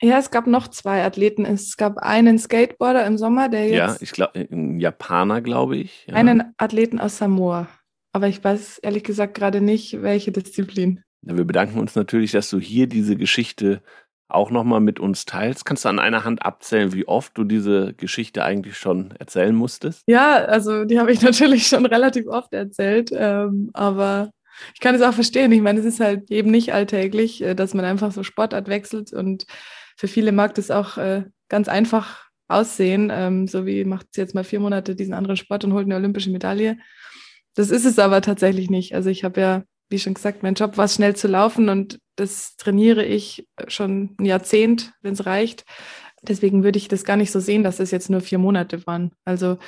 Ja, 0.00 0.18
es 0.18 0.30
gab 0.30 0.46
noch 0.46 0.68
zwei 0.68 1.04
Athleten. 1.04 1.44
Es 1.44 1.76
gab 1.76 1.98
einen 1.98 2.38
Skateboarder 2.38 3.04
im 3.06 3.18
Sommer, 3.18 3.48
der 3.48 3.68
jetzt. 3.68 3.76
Ja, 3.76 3.96
ich 4.00 4.12
glaube, 4.12 4.46
ein 4.50 4.78
Japaner, 4.78 5.40
glaube 5.40 5.76
ich. 5.76 6.06
Ja. 6.06 6.14
Einen 6.14 6.54
Athleten 6.56 7.00
aus 7.00 7.18
Samoa. 7.18 7.68
Aber 8.12 8.28
ich 8.28 8.42
weiß 8.42 8.78
ehrlich 8.78 9.04
gesagt 9.04 9.34
gerade 9.34 9.60
nicht, 9.60 10.02
welche 10.02 10.32
Disziplin. 10.32 11.02
Ja, 11.22 11.36
wir 11.36 11.44
bedanken 11.44 11.78
uns 11.78 11.96
natürlich, 11.96 12.32
dass 12.32 12.48
du 12.48 12.60
hier 12.60 12.86
diese 12.86 13.16
Geschichte 13.16 13.82
auch 14.28 14.50
nochmal 14.50 14.80
mit 14.80 15.00
uns 15.00 15.24
teilst. 15.24 15.64
Kannst 15.64 15.84
du 15.84 15.88
an 15.88 15.98
einer 15.98 16.24
Hand 16.24 16.44
abzählen, 16.44 16.92
wie 16.92 17.08
oft 17.08 17.36
du 17.36 17.44
diese 17.44 17.94
Geschichte 17.94 18.44
eigentlich 18.44 18.76
schon 18.76 19.12
erzählen 19.18 19.54
musstest? 19.54 20.02
Ja, 20.06 20.36
also 20.44 20.84
die 20.84 21.00
habe 21.00 21.12
ich 21.12 21.22
natürlich 21.22 21.66
schon 21.66 21.86
relativ 21.86 22.26
oft 22.26 22.52
erzählt, 22.52 23.10
ähm, 23.12 23.70
aber 23.72 24.30
ich 24.74 24.80
kann 24.80 24.94
es 24.94 25.02
auch 25.02 25.14
verstehen. 25.14 25.52
Ich 25.52 25.62
meine, 25.62 25.80
es 25.80 25.86
ist 25.86 26.00
halt 26.00 26.30
eben 26.30 26.50
nicht 26.50 26.74
alltäglich, 26.74 27.42
äh, 27.42 27.54
dass 27.54 27.74
man 27.74 27.84
einfach 27.84 28.12
so 28.12 28.22
Sportart 28.22 28.68
wechselt 28.68 29.12
und 29.12 29.46
für 29.98 30.08
viele 30.08 30.30
mag 30.30 30.54
das 30.54 30.70
auch 30.70 30.96
äh, 30.96 31.24
ganz 31.48 31.68
einfach 31.68 32.28
aussehen, 32.46 33.10
ähm, 33.12 33.48
so 33.48 33.66
wie 33.66 33.84
macht 33.84 34.06
sie 34.12 34.20
jetzt 34.20 34.34
mal 34.34 34.44
vier 34.44 34.60
Monate 34.60 34.94
diesen 34.94 35.12
anderen 35.12 35.36
Sport 35.36 35.64
und 35.64 35.72
holt 35.72 35.86
eine 35.86 35.96
olympische 35.96 36.30
Medaille. 36.30 36.78
Das 37.56 37.70
ist 37.70 37.84
es 37.84 37.98
aber 37.98 38.22
tatsächlich 38.22 38.70
nicht. 38.70 38.94
Also 38.94 39.10
ich 39.10 39.24
habe 39.24 39.40
ja, 39.40 39.62
wie 39.90 39.98
schon 39.98 40.14
gesagt, 40.14 40.44
mein 40.44 40.54
Job 40.54 40.76
war 40.76 40.86
schnell 40.86 41.16
zu 41.16 41.26
laufen 41.26 41.68
und 41.68 41.98
das 42.14 42.56
trainiere 42.56 43.04
ich 43.04 43.48
schon 43.66 44.14
ein 44.20 44.24
Jahrzehnt, 44.24 44.92
wenn 45.02 45.14
es 45.14 45.26
reicht. 45.26 45.64
Deswegen 46.22 46.62
würde 46.62 46.78
ich 46.78 46.86
das 46.86 47.04
gar 47.04 47.16
nicht 47.16 47.32
so 47.32 47.40
sehen, 47.40 47.64
dass 47.64 47.80
es 47.80 47.90
jetzt 47.90 48.08
nur 48.08 48.20
vier 48.20 48.38
Monate 48.38 48.86
waren. 48.86 49.10
Also 49.24 49.58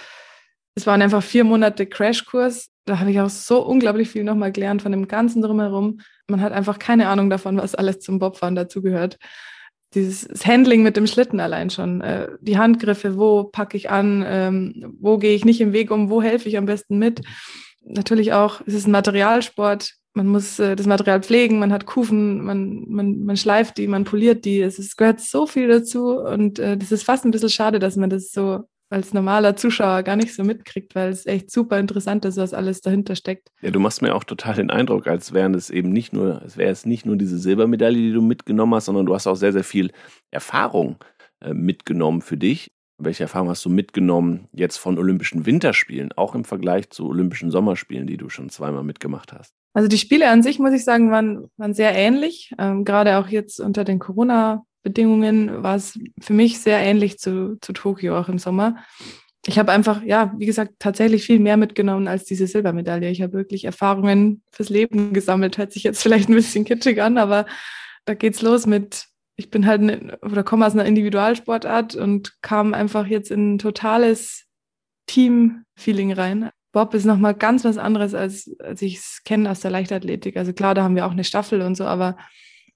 es 0.76 0.86
waren 0.86 1.02
einfach 1.02 1.24
vier 1.24 1.42
Monate 1.42 1.86
Crashkurs. 1.86 2.68
Da 2.84 3.00
habe 3.00 3.10
ich 3.10 3.20
auch 3.20 3.30
so 3.30 3.66
unglaublich 3.66 4.10
viel 4.10 4.22
nochmal 4.22 4.52
gelernt 4.52 4.82
von 4.82 4.92
dem 4.92 5.08
Ganzen 5.08 5.42
drumherum. 5.42 6.00
Man 6.28 6.40
hat 6.40 6.52
einfach 6.52 6.78
keine 6.78 7.08
Ahnung 7.08 7.30
davon, 7.30 7.56
was 7.56 7.74
alles 7.74 7.98
zum 7.98 8.20
Bobfahren 8.20 8.54
dazugehört. 8.54 9.18
Dieses 9.94 10.46
Handling 10.46 10.82
mit 10.82 10.96
dem 10.96 11.06
Schlitten 11.06 11.40
allein 11.40 11.70
schon, 11.70 12.00
äh, 12.00 12.28
die 12.40 12.58
Handgriffe, 12.58 13.18
wo 13.18 13.44
packe 13.44 13.76
ich 13.76 13.90
an, 13.90 14.24
ähm, 14.26 14.96
wo 15.00 15.18
gehe 15.18 15.34
ich 15.34 15.44
nicht 15.44 15.60
im 15.60 15.72
Weg 15.72 15.90
um, 15.90 16.10
wo 16.10 16.22
helfe 16.22 16.48
ich 16.48 16.56
am 16.56 16.66
besten 16.66 16.98
mit. 16.98 17.22
Natürlich 17.82 18.32
auch, 18.32 18.60
es 18.66 18.74
ist 18.74 18.86
ein 18.86 18.92
Materialsport, 18.92 19.94
man 20.14 20.26
muss 20.26 20.58
äh, 20.58 20.76
das 20.76 20.86
Material 20.86 21.22
pflegen, 21.22 21.58
man 21.58 21.72
hat 21.72 21.86
Kufen, 21.86 22.42
man, 22.42 22.84
man, 22.88 23.24
man 23.24 23.36
schleift 23.36 23.78
die, 23.78 23.86
man 23.86 24.04
poliert 24.04 24.44
die. 24.44 24.60
Es, 24.60 24.78
ist, 24.78 24.96
gehört 24.96 25.20
so 25.20 25.46
viel 25.46 25.68
dazu 25.68 26.18
und 26.18 26.58
äh, 26.58 26.76
das 26.76 26.92
ist 26.92 27.04
fast 27.04 27.24
ein 27.24 27.30
bisschen 27.30 27.48
schade, 27.48 27.78
dass 27.78 27.96
man 27.96 28.10
das 28.10 28.30
so 28.32 28.64
als 28.90 29.14
normaler 29.14 29.56
Zuschauer 29.56 30.02
gar 30.02 30.16
nicht 30.16 30.34
so 30.34 30.42
mitkriegt, 30.42 30.94
weil 30.94 31.10
es 31.10 31.24
echt 31.24 31.50
super 31.50 31.78
interessant 31.78 32.24
ist, 32.24 32.36
was 32.36 32.52
alles 32.52 32.80
dahinter 32.80 33.14
steckt. 33.14 33.48
Ja, 33.62 33.70
du 33.70 33.78
machst 33.78 34.02
mir 34.02 34.14
auch 34.14 34.24
total 34.24 34.56
den 34.56 34.70
Eindruck, 34.70 35.06
als 35.06 35.32
wären 35.32 35.54
es 35.54 35.70
eben 35.70 35.90
nicht 35.90 36.12
nur, 36.12 36.42
es 36.44 36.56
wäre 36.56 36.70
es 36.70 36.84
nicht 36.84 37.06
nur 37.06 37.16
diese 37.16 37.38
Silbermedaille, 37.38 37.96
die 37.96 38.12
du 38.12 38.20
mitgenommen 38.20 38.74
hast, 38.74 38.86
sondern 38.86 39.06
du 39.06 39.14
hast 39.14 39.26
auch 39.26 39.36
sehr, 39.36 39.52
sehr 39.52 39.64
viel 39.64 39.92
Erfahrung 40.30 40.96
äh, 41.40 41.54
mitgenommen 41.54 42.20
für 42.20 42.36
dich. 42.36 42.72
Welche 42.98 43.22
Erfahrung 43.22 43.48
hast 43.48 43.64
du 43.64 43.70
mitgenommen 43.70 44.48
jetzt 44.52 44.76
von 44.76 44.98
Olympischen 44.98 45.46
Winterspielen, 45.46 46.12
auch 46.12 46.34
im 46.34 46.44
Vergleich 46.44 46.90
zu 46.90 47.08
Olympischen 47.08 47.50
Sommerspielen, 47.50 48.06
die 48.06 48.18
du 48.18 48.28
schon 48.28 48.50
zweimal 48.50 48.82
mitgemacht 48.82 49.32
hast? 49.32 49.54
Also 49.72 49.88
die 49.88 49.98
Spiele 49.98 50.28
an 50.28 50.42
sich, 50.42 50.58
muss 50.58 50.74
ich 50.74 50.84
sagen, 50.84 51.10
waren, 51.10 51.48
waren 51.56 51.74
sehr 51.74 51.94
ähnlich. 51.94 52.52
Ähm, 52.58 52.84
gerade 52.84 53.18
auch 53.18 53.28
jetzt 53.28 53.60
unter 53.60 53.84
den 53.84 54.00
Corona-Bedingungen 54.82 55.62
war 55.62 55.76
es 55.76 55.98
für 56.20 56.32
mich 56.32 56.60
sehr 56.60 56.78
ähnlich 56.78 57.18
zu, 57.18 57.58
zu 57.60 57.72
Tokio 57.72 58.18
auch 58.18 58.28
im 58.28 58.38
Sommer. 58.38 58.76
Ich 59.46 59.58
habe 59.58 59.72
einfach, 59.72 60.02
ja, 60.02 60.34
wie 60.36 60.46
gesagt, 60.46 60.74
tatsächlich 60.78 61.24
viel 61.24 61.38
mehr 61.38 61.56
mitgenommen 61.56 62.08
als 62.08 62.24
diese 62.24 62.46
Silbermedaille. 62.46 63.10
Ich 63.10 63.22
habe 63.22 63.32
wirklich 63.32 63.64
Erfahrungen 63.64 64.42
fürs 64.52 64.68
Leben 64.68 65.12
gesammelt. 65.14 65.56
Hört 65.56 65.72
sich 65.72 65.82
jetzt 65.82 66.02
vielleicht 66.02 66.28
ein 66.28 66.34
bisschen 66.34 66.64
kitschig 66.64 67.00
an, 67.00 67.16
aber 67.16 67.46
da 68.04 68.14
geht's 68.14 68.42
los 68.42 68.66
mit, 68.66 69.06
ich 69.36 69.50
bin 69.50 69.66
halt 69.66 69.80
ne, 69.80 70.18
oder 70.22 70.42
komme 70.42 70.66
aus 70.66 70.74
einer 70.74 70.84
Individualsportart 70.84 71.94
und 71.94 72.42
kam 72.42 72.74
einfach 72.74 73.06
jetzt 73.06 73.30
in 73.30 73.54
ein 73.54 73.58
totales 73.58 74.46
Team-Feeling 75.06 76.12
rein. 76.12 76.50
Bob 76.72 76.94
ist 76.94 77.04
nochmal 77.04 77.34
ganz 77.34 77.64
was 77.64 77.78
anderes, 77.78 78.14
als, 78.14 78.54
als 78.60 78.80
ich 78.82 78.98
es 78.98 79.22
kenne 79.24 79.50
aus 79.50 79.60
der 79.60 79.72
Leichtathletik. 79.72 80.36
Also 80.36 80.52
klar, 80.52 80.74
da 80.74 80.84
haben 80.84 80.94
wir 80.94 81.06
auch 81.06 81.10
eine 81.12 81.24
Staffel 81.24 81.62
und 81.62 81.74
so, 81.74 81.84
aber 81.84 82.16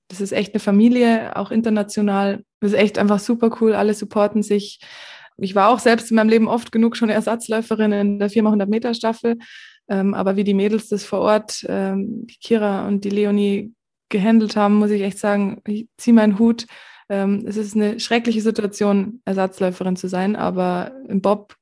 das 0.08 0.20
ist 0.20 0.32
echt 0.32 0.54
eine 0.54 0.60
Familie, 0.60 1.36
auch 1.36 1.50
international. 1.50 2.44
Das 2.60 2.72
ist 2.72 2.78
echt 2.78 2.98
einfach 2.98 3.18
super 3.18 3.56
cool. 3.60 3.74
Alle 3.74 3.94
supporten 3.94 4.42
sich. 4.42 4.80
Ich 5.36 5.54
war 5.54 5.70
auch 5.70 5.78
selbst 5.78 6.10
in 6.10 6.16
meinem 6.16 6.28
Leben 6.28 6.48
oft 6.48 6.72
genug 6.72 6.96
schon 6.96 7.08
Ersatzläuferin 7.08 7.92
in 7.92 8.18
der 8.18 8.30
400 8.30 8.68
Meter 8.68 8.94
Staffel. 8.94 9.38
Ähm, 9.88 10.14
aber 10.14 10.36
wie 10.36 10.44
die 10.44 10.54
Mädels 10.54 10.88
das 10.88 11.04
vor 11.04 11.20
Ort, 11.20 11.64
ähm, 11.68 12.26
die 12.26 12.36
Kira 12.36 12.86
und 12.86 13.04
die 13.04 13.10
Leonie 13.10 13.74
gehandelt 14.08 14.56
haben, 14.56 14.76
muss 14.76 14.90
ich 14.90 15.02
echt 15.02 15.18
sagen, 15.18 15.60
ich 15.66 15.88
ziehe 15.96 16.14
meinen 16.14 16.38
Hut. 16.38 16.66
Ähm, 17.08 17.44
es 17.46 17.56
ist 17.56 17.74
eine 17.74 18.00
schreckliche 18.00 18.40
Situation, 18.40 19.20
Ersatzläuferin 19.24 19.96
zu 19.96 20.08
sein, 20.08 20.36
aber 20.36 20.92
im 21.08 21.20
Bob 21.20 21.56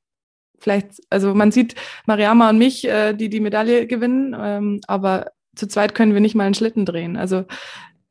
vielleicht, 0.59 1.01
also 1.09 1.33
man 1.33 1.51
sieht 1.51 1.75
Mariama 2.05 2.49
und 2.49 2.57
mich, 2.57 2.87
äh, 2.87 3.13
die 3.13 3.29
die 3.29 3.41
Medaille 3.41 3.85
gewinnen, 3.87 4.35
ähm, 4.39 4.79
aber 4.87 5.31
zu 5.55 5.67
zweit 5.67 5.93
können 5.93 6.13
wir 6.13 6.21
nicht 6.21 6.35
mal 6.35 6.45
einen 6.45 6.55
Schlitten 6.55 6.85
drehen. 6.85 7.17
Also 7.17 7.45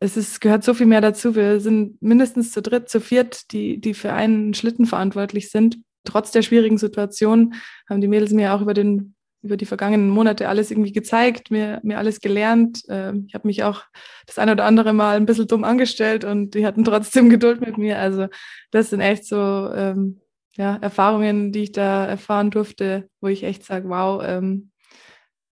es 0.02 0.16
ist, 0.16 0.40
gehört 0.40 0.64
so 0.64 0.74
viel 0.74 0.86
mehr 0.86 1.00
dazu. 1.00 1.34
Wir 1.34 1.60
sind 1.60 2.00
mindestens 2.02 2.50
zu 2.50 2.60
dritt, 2.60 2.88
zu 2.88 3.00
viert, 3.00 3.52
die, 3.52 3.80
die 3.80 3.94
für 3.94 4.12
einen 4.12 4.52
Schlitten 4.52 4.86
verantwortlich 4.86 5.50
sind. 5.50 5.78
Trotz 6.04 6.32
der 6.32 6.42
schwierigen 6.42 6.78
Situation 6.78 7.54
haben 7.88 8.00
die 8.00 8.08
Mädels 8.08 8.32
mir 8.32 8.54
auch 8.54 8.60
über 8.60 8.74
den 8.74 9.14
über 9.44 9.56
die 9.56 9.66
vergangenen 9.66 10.08
Monate 10.08 10.48
alles 10.48 10.70
irgendwie 10.70 10.92
gezeigt, 10.92 11.50
mir, 11.50 11.80
mir 11.82 11.98
alles 11.98 12.20
gelernt. 12.20 12.82
Ähm, 12.88 13.24
ich 13.26 13.34
habe 13.34 13.48
mich 13.48 13.64
auch 13.64 13.82
das 14.24 14.38
eine 14.38 14.52
oder 14.52 14.64
andere 14.64 14.92
Mal 14.92 15.16
ein 15.16 15.26
bisschen 15.26 15.48
dumm 15.48 15.64
angestellt 15.64 16.24
und 16.24 16.54
die 16.54 16.64
hatten 16.64 16.84
trotzdem 16.84 17.28
Geduld 17.30 17.60
mit 17.60 17.76
mir. 17.76 17.98
Also 17.98 18.28
das 18.70 18.90
sind 18.90 19.00
echt 19.00 19.26
so 19.26 19.36
ähm, 19.74 20.20
ja, 20.56 20.76
Erfahrungen, 20.76 21.50
die 21.50 21.64
ich 21.64 21.72
da 21.72 22.06
erfahren 22.06 22.50
durfte, 22.52 23.08
wo 23.20 23.26
ich 23.26 23.42
echt 23.42 23.64
sage, 23.64 23.88
wow, 23.88 24.22
ähm, 24.24 24.70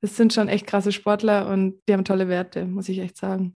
das 0.02 0.18
sind 0.18 0.34
schon 0.34 0.50
echt 0.50 0.68
krasse 0.68 0.92
Sportler 0.92 1.48
und 1.48 1.82
die 1.88 1.94
haben 1.94 2.04
tolle 2.04 2.28
Werte, 2.28 2.66
muss 2.66 2.90
ich 2.90 3.00
echt 3.00 3.16
sagen. 3.16 3.56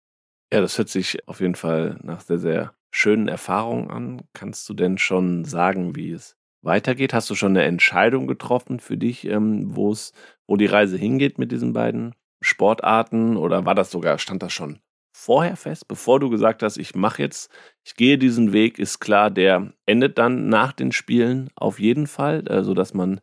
Ja, 0.53 0.61
das 0.61 0.79
hört 0.79 0.89
sich 0.89 1.27
auf 1.29 1.41
jeden 1.41 1.55
Fall 1.55 1.99
nach 2.03 2.21
sehr, 2.21 2.39
sehr 2.39 2.75
schönen 2.91 3.29
Erfahrungen 3.29 3.91
an. 3.91 4.23
Kannst 4.33 4.69
du 4.69 4.75
denn 4.75 4.97
schon 4.99 5.45
sagen, 5.45 5.95
wie 5.95 6.11
es 6.13 6.37
weitergeht? 6.63 7.13
Hast 7.13 7.29
du 7.29 7.35
schon 7.35 7.53
eine 7.53 7.65
Entscheidung 7.65 8.27
getroffen 8.27 8.81
für 8.81 8.97
dich, 8.97 9.27
ähm, 9.27 9.77
wo 9.77 9.93
es, 9.93 10.13
wo 10.47 10.57
die 10.57 10.67
Reise 10.67 10.97
hingeht 10.97 11.39
mit 11.39 11.53
diesen 11.53 11.75
beiden 11.75 12.15
Sportarten? 12.41 13.37
Oder 13.37 13.67
war 13.67 13.75
das 13.75 13.91
sogar, 13.91 14.19
stand 14.19 14.43
das 14.43 14.53
schon 14.55 14.81
vorher 15.13 15.57
fest, 15.57 15.89
bevor 15.89 16.21
du 16.21 16.31
gesagt 16.31 16.63
hast, 16.63 16.77
ich 16.79 16.95
mache 16.95 17.23
jetzt, 17.23 17.51
ich 17.85 17.97
gehe 17.97 18.19
diesen 18.19 18.53
Weg, 18.53 18.79
ist 18.79 19.01
klar, 19.01 19.31
der 19.31 19.73
endet 19.85 20.17
dann 20.17 20.49
nach 20.49 20.73
den 20.73 20.93
Spielen 20.93 21.51
auf 21.57 21.81
jeden 21.81 22.07
Fall, 22.07 22.47
äh, 22.49 22.63
sodass 22.63 22.95
man 22.95 23.21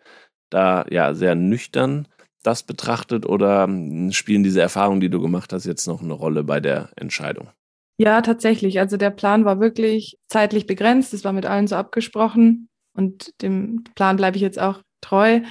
da 0.49 0.85
ja 0.89 1.13
sehr 1.13 1.35
nüchtern 1.35 2.07
das 2.45 2.63
betrachtet 2.63 3.25
oder 3.25 3.63
hm, 3.63 4.11
spielen 4.11 4.43
diese 4.43 4.61
Erfahrungen, 4.61 5.01
die 5.01 5.09
du 5.09 5.21
gemacht 5.21 5.53
hast, 5.53 5.65
jetzt 5.65 5.87
noch 5.87 6.01
eine 6.01 6.13
Rolle 6.13 6.43
bei 6.43 6.59
der 6.59 6.89
Entscheidung? 6.95 7.49
Ja, 7.97 8.21
tatsächlich. 8.21 8.79
Also 8.79 8.97
der 8.97 9.09
Plan 9.09 9.45
war 9.45 9.59
wirklich 9.59 10.17
zeitlich 10.27 10.67
begrenzt. 10.67 11.13
Das 11.13 11.23
war 11.23 11.33
mit 11.33 11.45
allen 11.45 11.67
so 11.67 11.75
abgesprochen. 11.75 12.67
Und 12.93 13.41
dem 13.41 13.83
Plan 13.95 14.17
bleibe 14.17 14.35
ich 14.37 14.41
jetzt 14.41 14.59
auch 14.59 14.81
treu, 15.01 15.41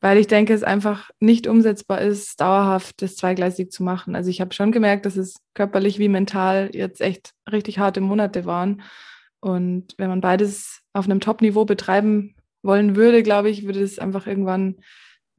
weil 0.00 0.18
ich 0.18 0.28
denke, 0.28 0.54
es 0.54 0.62
einfach 0.62 1.10
nicht 1.20 1.46
umsetzbar 1.46 2.00
ist, 2.00 2.40
dauerhaft 2.40 3.02
das 3.02 3.16
zweigleisig 3.16 3.70
zu 3.72 3.82
machen. 3.82 4.14
Also 4.14 4.30
ich 4.30 4.40
habe 4.40 4.54
schon 4.54 4.70
gemerkt, 4.70 5.06
dass 5.06 5.16
es 5.16 5.36
körperlich 5.54 5.98
wie 5.98 6.08
mental 6.08 6.70
jetzt 6.72 7.00
echt 7.00 7.32
richtig 7.50 7.78
harte 7.78 8.00
Monate 8.00 8.44
waren. 8.44 8.82
Und 9.40 9.94
wenn 9.98 10.08
man 10.08 10.20
beides 10.20 10.82
auf 10.92 11.06
einem 11.06 11.20
Top-Niveau 11.20 11.64
betreiben 11.64 12.34
wollen 12.62 12.96
würde, 12.96 13.22
glaube 13.22 13.50
ich, 13.50 13.66
würde 13.66 13.82
es 13.82 13.98
einfach 13.98 14.26
irgendwann 14.26 14.76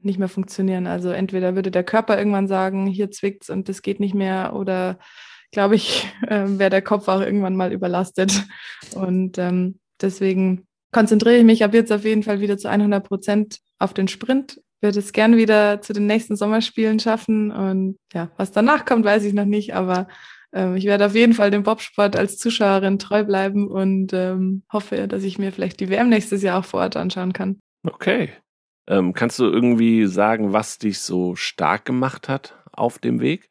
nicht 0.01 0.19
mehr 0.19 0.29
funktionieren. 0.29 0.87
Also 0.87 1.09
entweder 1.09 1.55
würde 1.55 1.71
der 1.71 1.83
Körper 1.83 2.17
irgendwann 2.17 2.47
sagen, 2.47 2.87
hier 2.87 3.11
zwickt's 3.11 3.49
und 3.49 3.69
das 3.69 3.81
geht 3.81 3.99
nicht 3.99 4.15
mehr, 4.15 4.53
oder 4.55 4.99
glaube 5.51 5.75
ich, 5.75 6.07
äh, 6.27 6.45
wäre 6.47 6.69
der 6.69 6.81
Kopf 6.81 7.07
auch 7.07 7.21
irgendwann 7.21 7.55
mal 7.55 7.71
überlastet. 7.71 8.43
Und 8.95 9.37
ähm, 9.37 9.79
deswegen 10.01 10.67
konzentriere 10.91 11.37
ich 11.37 11.43
mich 11.43 11.63
ab 11.63 11.73
jetzt 11.73 11.91
auf 11.91 12.03
jeden 12.03 12.23
Fall 12.23 12.41
wieder 12.41 12.57
zu 12.57 12.69
100 12.69 13.05
Prozent 13.05 13.59
auf 13.77 13.93
den 13.93 14.07
Sprint. 14.07 14.61
Würde 14.81 14.99
es 14.99 15.11
gern 15.11 15.35
wieder 15.35 15.81
zu 15.81 15.93
den 15.93 16.07
nächsten 16.07 16.35
Sommerspielen 16.35 16.99
schaffen. 16.99 17.51
Und 17.51 17.97
ja, 18.13 18.31
was 18.37 18.51
danach 18.51 18.85
kommt, 18.85 19.05
weiß 19.05 19.25
ich 19.25 19.33
noch 19.33 19.45
nicht, 19.45 19.75
aber 19.75 20.07
ähm, 20.53 20.75
ich 20.75 20.85
werde 20.85 21.05
auf 21.05 21.15
jeden 21.15 21.33
Fall 21.33 21.51
dem 21.51 21.63
Bobsport 21.63 22.15
als 22.15 22.37
Zuschauerin 22.37 22.97
treu 22.97 23.23
bleiben 23.23 23.67
und 23.67 24.13
ähm, 24.13 24.63
hoffe, 24.71 25.07
dass 25.07 25.23
ich 25.23 25.37
mir 25.37 25.51
vielleicht 25.51 25.79
die 25.79 25.89
WM 25.89 26.09
nächstes 26.09 26.41
Jahr 26.41 26.59
auch 26.59 26.65
vor 26.65 26.81
Ort 26.81 26.95
anschauen 26.95 27.33
kann. 27.33 27.59
Okay. 27.83 28.31
Ähm, 28.89 29.13
kannst 29.13 29.37
du 29.37 29.45
irgendwie 29.45 30.07
sagen, 30.07 30.51
was 30.51 30.79
dich 30.79 30.99
so 30.99 31.35
stark 31.35 31.85
gemacht 31.85 32.27
hat 32.27 32.55
auf 32.71 32.97
dem 32.97 33.21
Weg? 33.21 33.49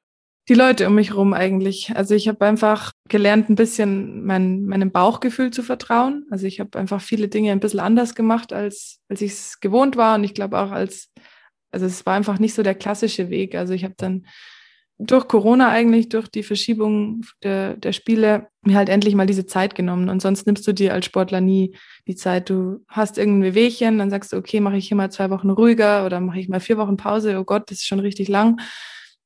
Die 0.48 0.54
Leute 0.54 0.86
um 0.88 0.94
mich 0.94 1.10
herum 1.10 1.32
eigentlich. 1.32 1.94
Also 1.94 2.14
ich 2.14 2.26
habe 2.26 2.44
einfach 2.44 2.92
gelernt, 3.08 3.48
ein 3.48 3.54
bisschen 3.54 4.24
mein, 4.24 4.64
meinem 4.64 4.90
Bauchgefühl 4.90 5.50
zu 5.50 5.62
vertrauen. 5.62 6.26
Also 6.30 6.46
ich 6.46 6.58
habe 6.58 6.76
einfach 6.78 7.00
viele 7.00 7.28
Dinge 7.28 7.52
ein 7.52 7.60
bisschen 7.60 7.80
anders 7.80 8.14
gemacht, 8.14 8.52
als, 8.52 8.98
als 9.08 9.20
ich 9.20 9.32
es 9.32 9.60
gewohnt 9.60 9.96
war. 9.96 10.16
Und 10.16 10.24
ich 10.24 10.34
glaube 10.34 10.58
auch 10.58 10.72
als, 10.72 11.12
also 11.70 11.86
es 11.86 12.04
war 12.04 12.14
einfach 12.14 12.38
nicht 12.38 12.54
so 12.54 12.62
der 12.62 12.74
klassische 12.74 13.30
Weg. 13.30 13.54
Also 13.54 13.74
ich 13.74 13.84
habe 13.84 13.94
dann 13.96 14.26
durch 14.98 15.28
Corona 15.28 15.68
eigentlich, 15.68 16.08
durch 16.08 16.28
die 16.28 16.42
Verschiebung 16.42 17.22
der, 17.44 17.76
der 17.76 17.92
Spiele, 17.92 18.48
mir 18.62 18.76
halt 18.76 18.88
endlich 18.88 19.14
mal 19.14 19.26
diese 19.26 19.46
Zeit 19.46 19.76
genommen. 19.76 20.08
Und 20.08 20.20
sonst 20.20 20.46
nimmst 20.46 20.66
du 20.66 20.72
dir 20.72 20.92
als 20.92 21.06
Sportler 21.06 21.40
nie 21.40 21.76
die 22.08 22.16
Zeit. 22.16 22.50
Du 22.50 22.84
hast 22.88 23.16
irgendein 23.16 23.54
Wehwehchen, 23.54 23.98
dann 23.98 24.10
sagst 24.10 24.32
du, 24.32 24.36
okay, 24.36 24.60
mache 24.60 24.76
ich 24.76 24.88
hier 24.88 24.96
mal 24.96 25.10
zwei 25.10 25.30
Wochen 25.30 25.50
ruhiger 25.50 26.04
oder 26.04 26.20
mache 26.20 26.40
ich 26.40 26.48
mal 26.48 26.60
vier 26.60 26.78
Wochen 26.78 26.96
Pause. 26.96 27.38
Oh 27.38 27.44
Gott, 27.44 27.70
das 27.70 27.78
ist 27.78 27.86
schon 27.86 28.00
richtig 28.00 28.28
lang. 28.28 28.60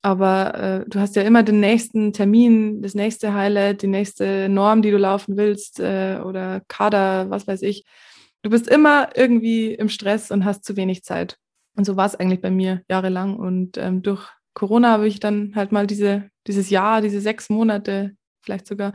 Aber 0.02 0.54
äh, 0.54 0.90
du 0.90 1.00
hast 1.00 1.16
ja 1.16 1.22
immer 1.22 1.42
den 1.42 1.60
nächsten 1.60 2.12
Termin, 2.12 2.82
das 2.82 2.94
nächste 2.94 3.32
Highlight, 3.32 3.82
die 3.82 3.86
nächste 3.86 4.48
Norm, 4.48 4.82
die 4.82 4.90
du 4.90 4.98
laufen 4.98 5.36
willst 5.36 5.80
äh, 5.80 6.18
oder 6.22 6.60
Kader, 6.68 7.30
was 7.30 7.46
weiß 7.46 7.62
ich. 7.62 7.84
Du 8.42 8.50
bist 8.50 8.68
immer 8.68 9.10
irgendwie 9.16 9.72
im 9.72 9.88
Stress 9.88 10.30
und 10.30 10.44
hast 10.44 10.64
zu 10.64 10.76
wenig 10.76 11.04
Zeit. 11.04 11.38
Und 11.76 11.84
so 11.84 11.96
war 11.96 12.06
es 12.06 12.16
eigentlich 12.16 12.42
bei 12.42 12.50
mir 12.50 12.82
jahrelang. 12.90 13.36
Und 13.36 13.78
ähm, 13.78 14.02
durch 14.02 14.28
Corona 14.54 14.90
habe 14.90 15.06
ich 15.06 15.20
dann 15.20 15.52
halt 15.54 15.72
mal 15.72 15.86
diese, 15.86 16.30
dieses 16.46 16.70
Jahr, 16.70 17.00
diese 17.00 17.20
sechs 17.20 17.48
Monate, 17.48 18.16
vielleicht 18.42 18.66
sogar 18.66 18.92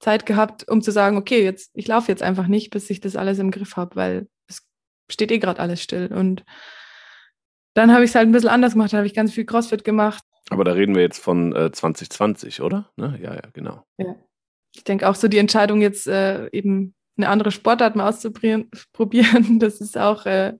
Zeit 0.00 0.26
gehabt, 0.26 0.68
um 0.68 0.82
zu 0.82 0.90
sagen, 0.90 1.16
okay, 1.16 1.42
jetzt, 1.42 1.70
ich 1.74 1.88
laufe 1.88 2.10
jetzt 2.10 2.22
einfach 2.22 2.46
nicht, 2.46 2.70
bis 2.70 2.90
ich 2.90 3.00
das 3.00 3.16
alles 3.16 3.38
im 3.38 3.50
Griff 3.50 3.76
habe, 3.76 3.96
weil 3.96 4.28
es 4.48 4.62
steht 5.10 5.32
eh 5.32 5.38
gerade 5.38 5.60
alles 5.60 5.82
still. 5.82 6.12
Und 6.12 6.44
dann 7.74 7.92
habe 7.92 8.04
ich 8.04 8.10
es 8.10 8.14
halt 8.14 8.28
ein 8.28 8.32
bisschen 8.32 8.50
anders 8.50 8.72
gemacht, 8.72 8.92
dann 8.92 8.98
habe 8.98 9.06
ich 9.06 9.14
ganz 9.14 9.32
viel 9.32 9.44
CrossFit 9.44 9.84
gemacht. 9.84 10.22
Aber 10.50 10.64
da 10.64 10.72
reden 10.72 10.94
wir 10.94 11.02
jetzt 11.02 11.18
von 11.18 11.54
äh, 11.54 11.72
2020, 11.72 12.60
oder? 12.60 12.90
Ne? 12.96 13.18
Ja, 13.22 13.34
ja, 13.34 13.42
genau. 13.52 13.84
Ja. 13.98 14.14
Ich 14.74 14.84
denke 14.84 15.08
auch 15.08 15.14
so 15.14 15.28
die 15.28 15.38
Entscheidung 15.38 15.80
jetzt 15.80 16.06
äh, 16.06 16.48
eben 16.50 16.94
eine 17.16 17.28
andere 17.28 17.50
Sportart 17.50 17.96
mal 17.96 18.08
auszuprobieren, 18.08 19.58
das 19.58 19.80
ist 19.80 19.96
auch 19.96 20.26
äh, 20.26 20.54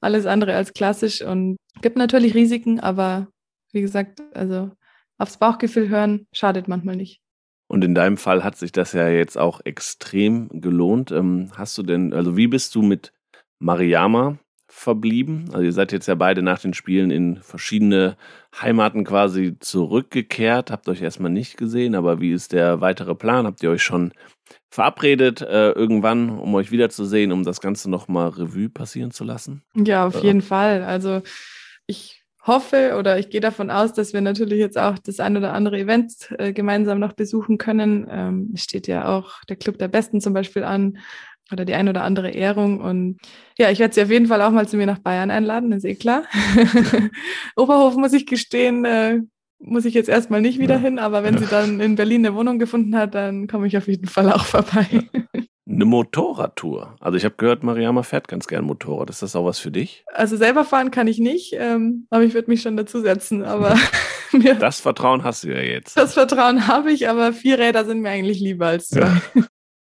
alles 0.00 0.26
andere 0.26 0.54
als 0.54 0.72
klassisch 0.72 1.22
und 1.22 1.56
gibt 1.80 1.96
natürlich 1.96 2.34
Risiken, 2.34 2.80
aber 2.80 3.28
wie 3.72 3.80
gesagt, 3.80 4.22
also 4.34 4.70
aufs 5.18 5.38
Bauchgefühl 5.38 5.88
hören 5.88 6.26
schadet 6.32 6.68
manchmal 6.68 6.96
nicht. 6.96 7.20
Und 7.68 7.84
in 7.84 7.94
deinem 7.94 8.18
Fall 8.18 8.44
hat 8.44 8.56
sich 8.56 8.70
das 8.72 8.92
ja 8.92 9.08
jetzt 9.08 9.38
auch 9.38 9.62
extrem 9.64 10.60
gelohnt. 10.60 11.10
Ähm, 11.10 11.50
hast 11.56 11.78
du 11.78 11.82
denn, 11.82 12.12
also 12.12 12.36
wie 12.36 12.46
bist 12.46 12.74
du 12.74 12.82
mit 12.82 13.12
Mariama 13.58 14.38
verblieben? 14.68 15.48
Also 15.52 15.64
ihr 15.64 15.72
seid 15.72 15.92
jetzt 15.92 16.06
ja 16.06 16.14
beide 16.14 16.42
nach 16.42 16.58
den 16.58 16.74
Spielen 16.74 17.10
in 17.10 17.36
verschiedene 17.36 18.16
Heimaten 18.60 19.04
quasi 19.04 19.56
zurückgekehrt, 19.58 20.70
habt 20.70 20.88
euch 20.88 21.00
erstmal 21.00 21.30
nicht 21.30 21.56
gesehen, 21.56 21.94
aber 21.94 22.20
wie 22.20 22.32
ist 22.32 22.52
der 22.52 22.80
weitere 22.80 23.14
Plan? 23.14 23.46
Habt 23.46 23.62
ihr 23.62 23.70
euch 23.70 23.82
schon 23.82 24.12
verabredet 24.70 25.42
äh, 25.42 25.70
irgendwann, 25.70 26.30
um 26.30 26.54
euch 26.54 26.72
wiederzusehen, 26.72 27.32
um 27.32 27.44
das 27.44 27.60
Ganze 27.60 27.90
nochmal 27.90 28.28
Revue 28.30 28.68
passieren 28.68 29.12
zu 29.12 29.24
lassen? 29.24 29.62
Ja, 29.74 30.06
auf 30.06 30.22
jeden 30.22 30.42
Fall. 30.42 30.82
Also 30.82 31.22
ich 31.86 32.21
hoffe 32.44 32.96
oder 32.98 33.18
ich 33.18 33.30
gehe 33.30 33.40
davon 33.40 33.70
aus, 33.70 33.92
dass 33.92 34.12
wir 34.12 34.20
natürlich 34.20 34.58
jetzt 34.58 34.78
auch 34.78 34.98
das 34.98 35.20
ein 35.20 35.36
oder 35.36 35.52
andere 35.52 35.78
Event 35.78 36.34
äh, 36.38 36.52
gemeinsam 36.52 36.98
noch 36.98 37.12
besuchen 37.12 37.58
können. 37.58 38.06
Ähm, 38.10 38.52
steht 38.56 38.88
ja 38.88 39.08
auch 39.08 39.44
der 39.48 39.56
Club 39.56 39.78
der 39.78 39.88
Besten 39.88 40.20
zum 40.20 40.34
Beispiel 40.34 40.64
an 40.64 40.98
oder 41.52 41.64
die 41.64 41.74
ein 41.74 41.88
oder 41.88 42.02
andere 42.02 42.30
Ehrung. 42.30 42.80
Und 42.80 43.18
ja, 43.58 43.70
ich 43.70 43.78
werde 43.78 43.94
sie 43.94 44.02
auf 44.02 44.10
jeden 44.10 44.26
Fall 44.26 44.42
auch 44.42 44.50
mal 44.50 44.66
zu 44.66 44.76
mir 44.76 44.86
nach 44.86 44.98
Bayern 44.98 45.30
einladen, 45.30 45.72
ist 45.72 45.84
eh 45.84 45.94
klar. 45.94 46.24
Oberhof 47.56 47.96
muss 47.96 48.12
ich 48.12 48.26
gestehen, 48.26 48.84
äh, 48.84 49.20
muss 49.62 49.84
ich 49.84 49.94
jetzt 49.94 50.08
erstmal 50.08 50.40
nicht 50.40 50.58
wieder 50.58 50.78
hin, 50.78 50.98
aber 50.98 51.22
wenn 51.22 51.38
sie 51.38 51.46
dann 51.46 51.80
in 51.80 51.94
Berlin 51.94 52.26
eine 52.26 52.34
Wohnung 52.34 52.58
gefunden 52.58 52.96
hat, 52.96 53.14
dann 53.14 53.46
komme 53.46 53.66
ich 53.66 53.76
auf 53.76 53.88
jeden 53.88 54.06
Fall 54.06 54.30
auch 54.32 54.44
vorbei. 54.44 54.86
Eine 55.68 55.84
Motorradtour. 55.84 56.96
Also 57.00 57.16
ich 57.16 57.24
habe 57.24 57.36
gehört, 57.38 57.62
Mariama 57.62 58.02
fährt 58.02 58.28
ganz 58.28 58.46
gern 58.46 58.64
Motorrad. 58.64 59.08
Ist 59.08 59.22
das 59.22 59.34
auch 59.36 59.46
was 59.46 59.58
für 59.58 59.70
dich? 59.70 60.04
Also 60.12 60.36
selber 60.36 60.64
fahren 60.64 60.90
kann 60.90 61.06
ich 61.06 61.18
nicht, 61.18 61.54
ähm, 61.56 62.06
aber 62.10 62.24
ich 62.24 62.34
würde 62.34 62.50
mich 62.50 62.62
schon 62.62 62.76
dazusetzen. 62.76 63.42
Aber 63.44 63.78
das 64.60 64.80
Vertrauen 64.80 65.24
hast 65.24 65.44
du 65.44 65.48
ja 65.48 65.60
jetzt. 65.60 65.96
Das 65.96 66.14
Vertrauen 66.14 66.66
habe 66.66 66.92
ich, 66.92 67.08
aber 67.08 67.32
vier 67.32 67.58
Räder 67.58 67.84
sind 67.84 68.00
mir 68.00 68.10
eigentlich 68.10 68.40
lieber 68.40 68.66
als 68.66 68.88
zwei. 68.88 69.00
Ja. 69.34 69.42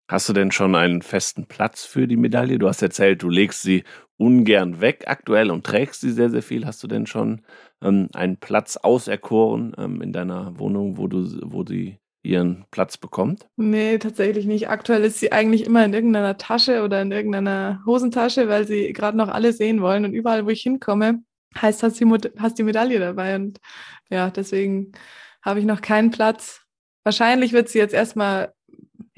Hast 0.09 0.27
du 0.29 0.33
denn 0.33 0.51
schon 0.51 0.75
einen 0.75 1.03
festen 1.03 1.47
Platz 1.47 1.85
für 1.85 2.09
die 2.09 2.17
Medaille? 2.17 2.59
Du 2.59 2.67
hast 2.67 2.81
erzählt, 2.81 3.23
du 3.23 3.29
legst 3.29 3.61
sie 3.61 3.85
ungern 4.17 4.81
weg 4.81 5.05
aktuell 5.07 5.51
und 5.51 5.67
trägst 5.67 6.01
sie 6.01 6.11
sehr, 6.11 6.31
sehr 6.31 6.43
viel. 6.43 6.65
Hast 6.67 6.83
du 6.83 6.89
denn 6.89 7.07
schon 7.07 7.43
ähm, 7.83 8.09
einen 8.15 8.39
Platz 8.39 8.79
auserkoren 8.79 9.75
ähm, 9.77 10.01
in 10.01 10.13
deiner 10.13 10.59
Wohnung, 10.59 10.97
wo 10.97 11.09
du, 11.09 11.29
wo 11.45 11.63
die 11.63 11.99
ihren 12.23 12.65
Platz 12.71 12.97
bekommt? 12.97 13.49
Nee, 13.57 13.99
tatsächlich 13.99 14.47
nicht. 14.47 14.71
Aktuell 14.71 15.05
ist 15.05 15.21
sie 15.21 15.31
eigentlich 15.31 15.67
immer 15.67 15.85
in 15.85 15.93
irgendeiner 15.93 16.39
Tasche 16.39 16.83
oder 16.83 17.03
in 17.03 17.13
irgendeiner 17.13 17.83
Hosentasche, 17.85 18.49
weil 18.49 18.67
sie 18.67 18.95
gerade 18.95 19.17
noch 19.17 19.29
alle 19.29 19.53
sehen 19.53 19.83
wollen. 19.83 20.07
Und 20.07 20.15
überall, 20.15 20.47
wo 20.47 20.49
ich 20.49 20.63
hinkomme, 20.63 21.23
heißt, 21.61 21.83
hast 21.83 22.01
die, 22.01 22.07
hast 22.39 22.59
die 22.59 22.65
Medaille 22.65 22.99
dabei. 22.99 23.37
Und 23.37 23.61
ja, 24.09 24.31
deswegen 24.31 24.93
habe 25.43 25.61
ich 25.61 25.67
noch 25.67 25.83
keinen 25.83 26.11
Platz. 26.11 26.63
Wahrscheinlich 27.05 27.53
wird 27.53 27.69
sie 27.69 27.79
jetzt 27.79 27.95
erstmal, 27.95 28.55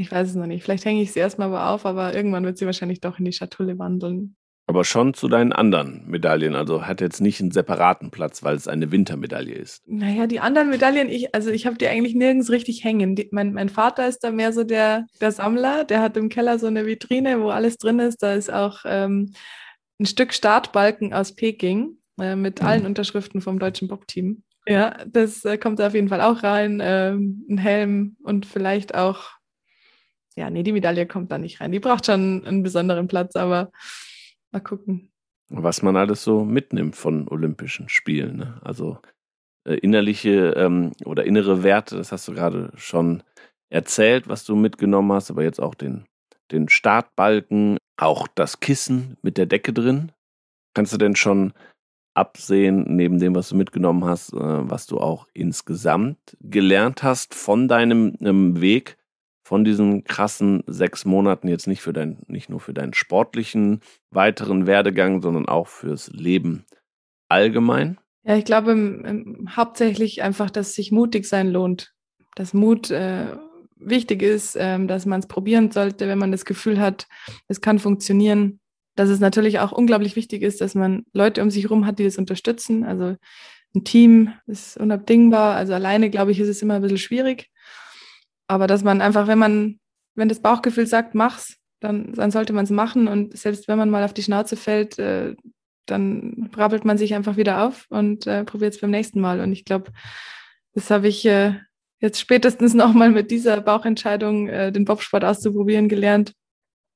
ich 0.00 0.10
weiß 0.10 0.30
es 0.30 0.34
noch 0.34 0.46
nicht, 0.46 0.62
vielleicht 0.62 0.84
hänge 0.84 1.02
ich 1.02 1.12
sie 1.12 1.20
erstmal 1.20 1.54
auf, 1.54 1.84
aber 1.86 2.14
irgendwann 2.14 2.44
wird 2.44 2.58
sie 2.58 2.66
wahrscheinlich 2.66 3.00
doch 3.00 3.18
in 3.18 3.24
die 3.24 3.32
Schatulle 3.32 3.78
wandeln. 3.78 4.36
Aber 4.66 4.84
schon 4.84 5.14
zu 5.14 5.26
deinen 5.26 5.52
anderen 5.52 6.06
Medaillen. 6.06 6.54
Also 6.54 6.86
hat 6.86 7.00
jetzt 7.00 7.20
nicht 7.20 7.40
einen 7.40 7.50
separaten 7.50 8.12
Platz, 8.12 8.44
weil 8.44 8.54
es 8.54 8.68
eine 8.68 8.92
Wintermedaille 8.92 9.52
ist. 9.52 9.82
Naja, 9.88 10.28
die 10.28 10.38
anderen 10.38 10.70
Medaillen, 10.70 11.08
ich, 11.08 11.34
also 11.34 11.50
ich 11.50 11.66
habe 11.66 11.76
die 11.76 11.88
eigentlich 11.88 12.14
nirgends 12.14 12.50
richtig 12.50 12.84
hängen. 12.84 13.16
Die, 13.16 13.28
mein, 13.32 13.52
mein 13.52 13.68
Vater 13.68 14.06
ist 14.06 14.20
da 14.20 14.30
mehr 14.30 14.52
so 14.52 14.62
der, 14.62 15.06
der 15.20 15.32
Sammler. 15.32 15.84
Der 15.84 16.00
hat 16.00 16.16
im 16.16 16.28
Keller 16.28 16.60
so 16.60 16.68
eine 16.68 16.86
Vitrine, 16.86 17.40
wo 17.40 17.50
alles 17.50 17.78
drin 17.78 17.98
ist. 17.98 18.22
Da 18.22 18.34
ist 18.34 18.52
auch 18.52 18.82
ähm, 18.84 19.32
ein 19.98 20.06
Stück 20.06 20.32
Startbalken 20.32 21.12
aus 21.12 21.34
Peking 21.34 21.98
äh, 22.20 22.36
mit 22.36 22.60
mhm. 22.60 22.66
allen 22.68 22.86
Unterschriften 22.86 23.40
vom 23.40 23.58
deutschen 23.58 23.88
Bob-Team. 23.88 24.44
Ja, 24.66 24.98
das 25.04 25.44
äh, 25.44 25.58
kommt 25.58 25.80
da 25.80 25.88
auf 25.88 25.94
jeden 25.94 26.08
Fall 26.08 26.20
auch 26.20 26.44
rein. 26.44 26.80
Ähm, 26.80 27.44
ein 27.50 27.58
Helm 27.58 28.16
und 28.22 28.46
vielleicht 28.46 28.94
auch, 28.94 29.30
ja, 30.36 30.50
nee, 30.50 30.62
die 30.62 30.72
Medaille 30.72 31.06
kommt 31.06 31.32
da 31.32 31.38
nicht 31.38 31.60
rein. 31.60 31.72
Die 31.72 31.80
braucht 31.80 32.06
schon 32.06 32.44
einen 32.44 32.62
besonderen 32.62 33.08
Platz, 33.08 33.36
aber 33.36 33.70
Mal 34.52 34.60
gucken. 34.60 35.12
Was 35.48 35.82
man 35.82 35.96
alles 35.96 36.22
so 36.22 36.44
mitnimmt 36.44 36.96
von 36.96 37.28
Olympischen 37.28 37.88
Spielen. 37.88 38.36
Ne? 38.36 38.60
Also 38.62 38.98
äh, 39.64 39.74
innerliche 39.74 40.54
ähm, 40.56 40.92
oder 41.04 41.24
innere 41.24 41.62
Werte, 41.62 41.96
das 41.96 42.12
hast 42.12 42.28
du 42.28 42.32
gerade 42.32 42.72
schon 42.76 43.22
erzählt, 43.68 44.28
was 44.28 44.44
du 44.44 44.56
mitgenommen 44.56 45.12
hast, 45.12 45.30
aber 45.30 45.42
jetzt 45.42 45.60
auch 45.60 45.74
den, 45.74 46.06
den 46.50 46.68
Startbalken, 46.68 47.78
auch 47.96 48.26
das 48.28 48.60
Kissen 48.60 49.16
mit 49.22 49.38
der 49.38 49.46
Decke 49.46 49.72
drin. 49.72 50.12
Kannst 50.74 50.92
du 50.92 50.98
denn 50.98 51.16
schon 51.16 51.52
absehen, 52.14 52.96
neben 52.96 53.18
dem, 53.18 53.34
was 53.34 53.50
du 53.50 53.56
mitgenommen 53.56 54.04
hast, 54.04 54.32
äh, 54.32 54.36
was 54.70 54.86
du 54.86 54.98
auch 54.98 55.28
insgesamt 55.32 56.36
gelernt 56.40 57.02
hast 57.04 57.34
von 57.34 57.68
deinem 57.68 58.16
ähm, 58.20 58.60
Weg 58.60 58.98
von 59.50 59.64
diesen 59.64 60.04
krassen 60.04 60.62
sechs 60.68 61.04
Monaten 61.04 61.48
jetzt 61.48 61.66
nicht 61.66 61.82
für 61.82 61.92
dein, 61.92 62.18
nicht 62.28 62.50
nur 62.50 62.60
für 62.60 62.72
deinen 62.72 62.94
sportlichen 62.94 63.80
weiteren 64.12 64.68
Werdegang, 64.68 65.22
sondern 65.22 65.48
auch 65.48 65.66
fürs 65.66 66.06
Leben 66.12 66.66
allgemein? 67.28 67.98
Ja, 68.22 68.36
ich 68.36 68.44
glaube 68.44 68.70
im, 68.70 69.04
im, 69.04 69.56
hauptsächlich 69.56 70.22
einfach, 70.22 70.50
dass 70.50 70.74
sich 70.74 70.92
mutig 70.92 71.26
sein 71.26 71.50
lohnt. 71.50 71.92
Dass 72.36 72.54
Mut 72.54 72.92
äh, 72.92 73.36
wichtig 73.74 74.22
ist, 74.22 74.56
ähm, 74.56 74.86
dass 74.86 75.04
man 75.04 75.18
es 75.18 75.26
probieren 75.26 75.72
sollte, 75.72 76.06
wenn 76.06 76.18
man 76.18 76.30
das 76.30 76.44
Gefühl 76.44 76.78
hat, 76.78 77.08
es 77.48 77.60
kann 77.60 77.80
funktionieren, 77.80 78.60
dass 78.94 79.08
es 79.08 79.18
natürlich 79.18 79.58
auch 79.58 79.72
unglaublich 79.72 80.14
wichtig 80.14 80.42
ist, 80.42 80.60
dass 80.60 80.76
man 80.76 81.02
Leute 81.12 81.42
um 81.42 81.50
sich 81.50 81.64
herum 81.64 81.86
hat, 81.86 81.98
die 81.98 82.04
das 82.04 82.18
unterstützen. 82.18 82.84
Also 82.84 83.16
ein 83.74 83.82
Team 83.82 84.32
ist 84.46 84.76
unabdingbar. 84.76 85.56
Also 85.56 85.74
alleine, 85.74 86.08
glaube 86.08 86.30
ich, 86.30 86.38
ist 86.38 86.48
es 86.48 86.62
immer 86.62 86.74
ein 86.74 86.82
bisschen 86.82 86.98
schwierig. 86.98 87.50
Aber 88.50 88.66
dass 88.66 88.82
man 88.82 89.00
einfach, 89.00 89.28
wenn 89.28 89.38
man, 89.38 89.78
wenn 90.16 90.28
das 90.28 90.40
Bauchgefühl 90.40 90.84
sagt, 90.84 91.14
mach's, 91.14 91.56
dann, 91.78 92.12
dann 92.14 92.32
sollte 92.32 92.52
man 92.52 92.64
es 92.64 92.70
machen. 92.70 93.06
Und 93.06 93.38
selbst 93.38 93.68
wenn 93.68 93.78
man 93.78 93.90
mal 93.90 94.02
auf 94.02 94.12
die 94.12 94.24
Schnauze 94.24 94.56
fällt, 94.56 94.98
äh, 94.98 95.36
dann 95.86 96.48
brabbelt 96.50 96.84
man 96.84 96.98
sich 96.98 97.14
einfach 97.14 97.36
wieder 97.36 97.64
auf 97.64 97.86
und 97.90 98.26
äh, 98.26 98.42
probiert 98.42 98.74
es 98.74 98.80
beim 98.80 98.90
nächsten 98.90 99.20
Mal. 99.20 99.38
Und 99.38 99.52
ich 99.52 99.64
glaube, 99.64 99.92
das 100.74 100.90
habe 100.90 101.06
ich 101.06 101.24
äh, 101.26 101.60
jetzt 102.00 102.18
spätestens 102.18 102.74
nochmal 102.74 103.10
mit 103.10 103.30
dieser 103.30 103.60
Bauchentscheidung, 103.60 104.48
äh, 104.48 104.72
den 104.72 104.84
Bobsport 104.84 105.24
auszuprobieren, 105.24 105.88
gelernt. 105.88 106.32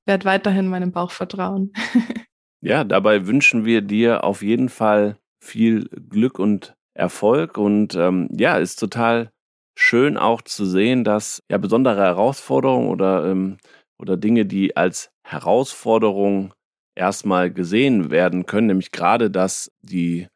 Werd 0.07 0.25
weiterhin 0.25 0.67
meinem 0.67 0.90
Bauch 0.90 1.12
vertrauen. 1.12 1.73
ja, 2.62 2.83
dabei 2.83 3.29
wünschen 3.29 3.64
wir 3.64 3.81
dir 3.81 4.25
auf 4.25 4.43
jeden 4.43 4.71
Fall 4.71 5.19
viel 5.40 5.88
Glück 6.11 6.40
und 6.40 6.75
Erfolg. 6.95 7.59
Und 7.59 7.95
ähm, 7.95 8.29
ja, 8.33 8.59
ist 8.59 8.81
total 8.81 9.31
schön 9.75 10.17
auch 10.17 10.43
zu 10.43 10.67
sehen, 10.67 11.05
dass 11.05 11.43
ja 11.51 11.59
besondere 11.59 12.01
Herausforderungen 12.01 12.89
oder, 12.89 13.27
ähm, 13.27 13.59
oder 13.99 14.17
Dinge, 14.17 14.47
die 14.47 14.77
als 14.77 15.11
Herausforderung 15.23 16.55
erstmal 16.95 17.51
gesehen 17.51 18.11
werden 18.11 18.47
können, 18.47 18.69
nämlich 18.69 18.93
gerade, 18.93 19.31
dass 19.31 19.73
die 19.83 20.29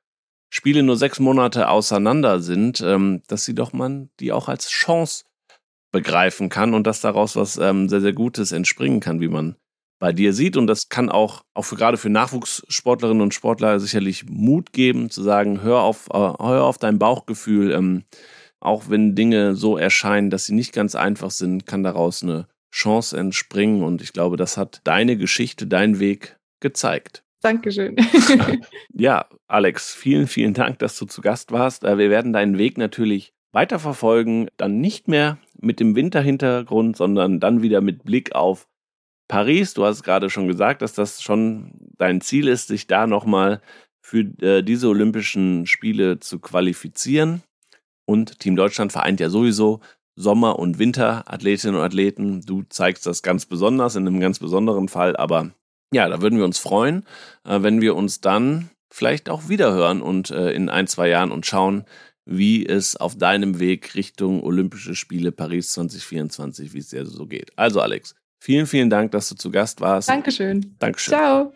Spiele 0.51 0.83
nur 0.83 0.97
sechs 0.97 1.21
Monate 1.21 1.69
auseinander 1.69 2.41
sind, 2.41 2.81
ähm, 2.81 3.23
dass 3.29 3.45
sie 3.45 3.55
doch 3.55 3.73
man 3.73 4.11
die 4.19 4.33
auch 4.33 4.49
als 4.49 4.69
Chance 4.69 5.25
begreifen 5.93 6.49
kann 6.49 6.75
und 6.75 6.87
dass 6.87 7.01
daraus 7.01 7.37
was 7.37 7.57
ähm, 7.59 7.89
sehr, 7.89 8.01
sehr 8.01 8.13
Gutes 8.13 8.53
entspringen 8.53 9.01
kann, 9.01 9.21
wie 9.21 9.29
man 9.29 9.57
bei 9.99 10.13
dir 10.13 10.33
sieht. 10.33 10.57
Und 10.57 10.67
das 10.67 10.89
kann 10.89 11.11
auch, 11.11 11.43
auch 11.55 11.65
für, 11.65 11.77
gerade 11.77 11.97
für 11.97 12.11
Nachwuchssportlerinnen 12.11 13.23
und 13.23 13.35
Sportler 13.35 13.81
sicherlich 13.81 14.27
Mut 14.29 14.73
geben, 14.73 15.11
zu 15.11 15.23
sagen, 15.23 15.63
hör 15.63 15.81
auf, 15.81 16.09
äh, 16.11 16.19
hör 16.19 16.65
auf 16.65 16.79
dein 16.79 16.99
Bauchgefühl. 16.99 17.73
Ähm, 17.73 18.05
auch 18.61 18.89
wenn 18.89 19.15
Dinge 19.15 19.55
so 19.55 19.77
erscheinen, 19.77 20.31
dass 20.31 20.47
sie 20.47 20.55
nicht 20.55 20.73
ganz 20.73 20.95
einfach 20.95 21.31
sind, 21.31 21.67
kann 21.67 21.83
daraus 21.83 22.23
eine 22.23 22.49
Chance 22.73 23.17
entspringen. 23.17 23.83
Und 23.83 24.03
ich 24.03 24.13
glaube, 24.13 24.37
das 24.37 24.57
hat 24.57 24.81
deine 24.85 25.17
Geschichte, 25.17 25.67
dein 25.67 26.01
Weg 26.01 26.39
gezeigt. 26.61 27.25
Dankeschön. 27.41 27.97
ja, 28.93 29.27
Alex, 29.47 29.95
vielen, 29.95 30.27
vielen 30.27 30.55
Dank, 30.55 30.79
dass 30.81 30.99
du 30.99 31.07
zu 31.07 31.21
Gast 31.21 31.53
warst. 31.53 31.85
Äh, 31.85 31.99
wir 31.99 32.11
werden 32.11 32.33
deinen 32.33 32.59
Weg 32.59 32.79
natürlich 32.79 33.33
weiterverfolgen, 33.53 34.49
dann 34.57 34.81
nicht 34.81 35.09
mehr 35.09 35.39
mit 35.61 35.81
dem 35.81 35.97
Winterhintergrund, 35.97 36.97
sondern 36.97 37.41
dann 37.41 37.63
wieder 37.63 37.81
mit 37.81 38.05
Blick 38.05 38.35
auf 38.35 38.69
Paris. 39.29 39.75
Du 39.75 39.85
hast 39.85 40.03
gerade 40.03 40.31
schon 40.31 40.49
gesagt, 40.49 40.83
dass 40.83 40.93
das 40.93 41.23
schon 41.23 41.73
dein 41.97 42.21
Ziel 42.21 42.49
ist, 42.49 42.69
sich 42.69 42.87
da 42.87 43.07
nochmal 43.07 43.61
für 44.01 44.21
äh, 44.41 44.63
diese 44.63 44.89
Olympischen 44.89 45.67
Spiele 45.67 46.19
zu 46.19 46.39
qualifizieren. 46.39 47.43
Und 48.09 48.39
Team 48.39 48.57
Deutschland 48.57 48.91
vereint 48.91 49.21
ja 49.21 49.29
sowieso 49.29 49.81
Sommer- 50.17 50.59
und 50.59 50.79
Winterathletinnen 50.79 51.77
und 51.77 51.83
Athleten. 51.83 52.41
Du 52.41 52.63
zeigst 52.63 53.05
das 53.05 53.23
ganz 53.23 53.45
besonders 53.45 53.97
in 53.97 54.07
einem 54.07 54.19
ganz 54.19 54.39
besonderen 54.39 54.89
Fall, 54.89 55.15
aber 55.15 55.51
ja, 55.93 56.09
da 56.09 56.23
würden 56.23 56.39
wir 56.39 56.47
uns 56.47 56.59
freuen, 56.59 57.05
äh, 57.45 57.61
wenn 57.61 57.83
wir 57.83 57.95
uns 57.95 58.23
dann 58.23 58.71
vielleicht 58.91 59.29
auch 59.29 59.51
wiederhören 59.51 60.01
und 60.01 60.31
äh, 60.31 60.53
in 60.53 60.71
ein, 60.71 60.87
zwei 60.87 61.11
Jahren 61.11 61.31
und 61.31 61.45
schauen, 61.45 61.85
wie 62.25 62.65
es 62.65 62.97
auf 62.97 63.19
deinem 63.19 63.61
Weg 63.61 63.95
Richtung 63.95 64.43
Olympische 64.43 64.95
Spiele 64.95 65.31
Paris 65.31 65.73
2024, 65.73 66.73
wie 66.73 66.79
es 66.79 66.89
dir 66.89 67.05
so 67.05 67.27
geht. 67.27 67.53
Also 67.57 67.83
Alex, 67.83 68.15
vielen, 68.41 68.67
vielen 68.67 68.89
Dank, 68.89 69.13
dass 69.13 69.29
du 69.29 69.35
zu 69.35 69.51
Gast 69.51 69.83
warst. 69.83 70.09
Dankeschön. 70.09 70.77
Dankeschön. 70.79 71.13
Ciao. 71.15 71.53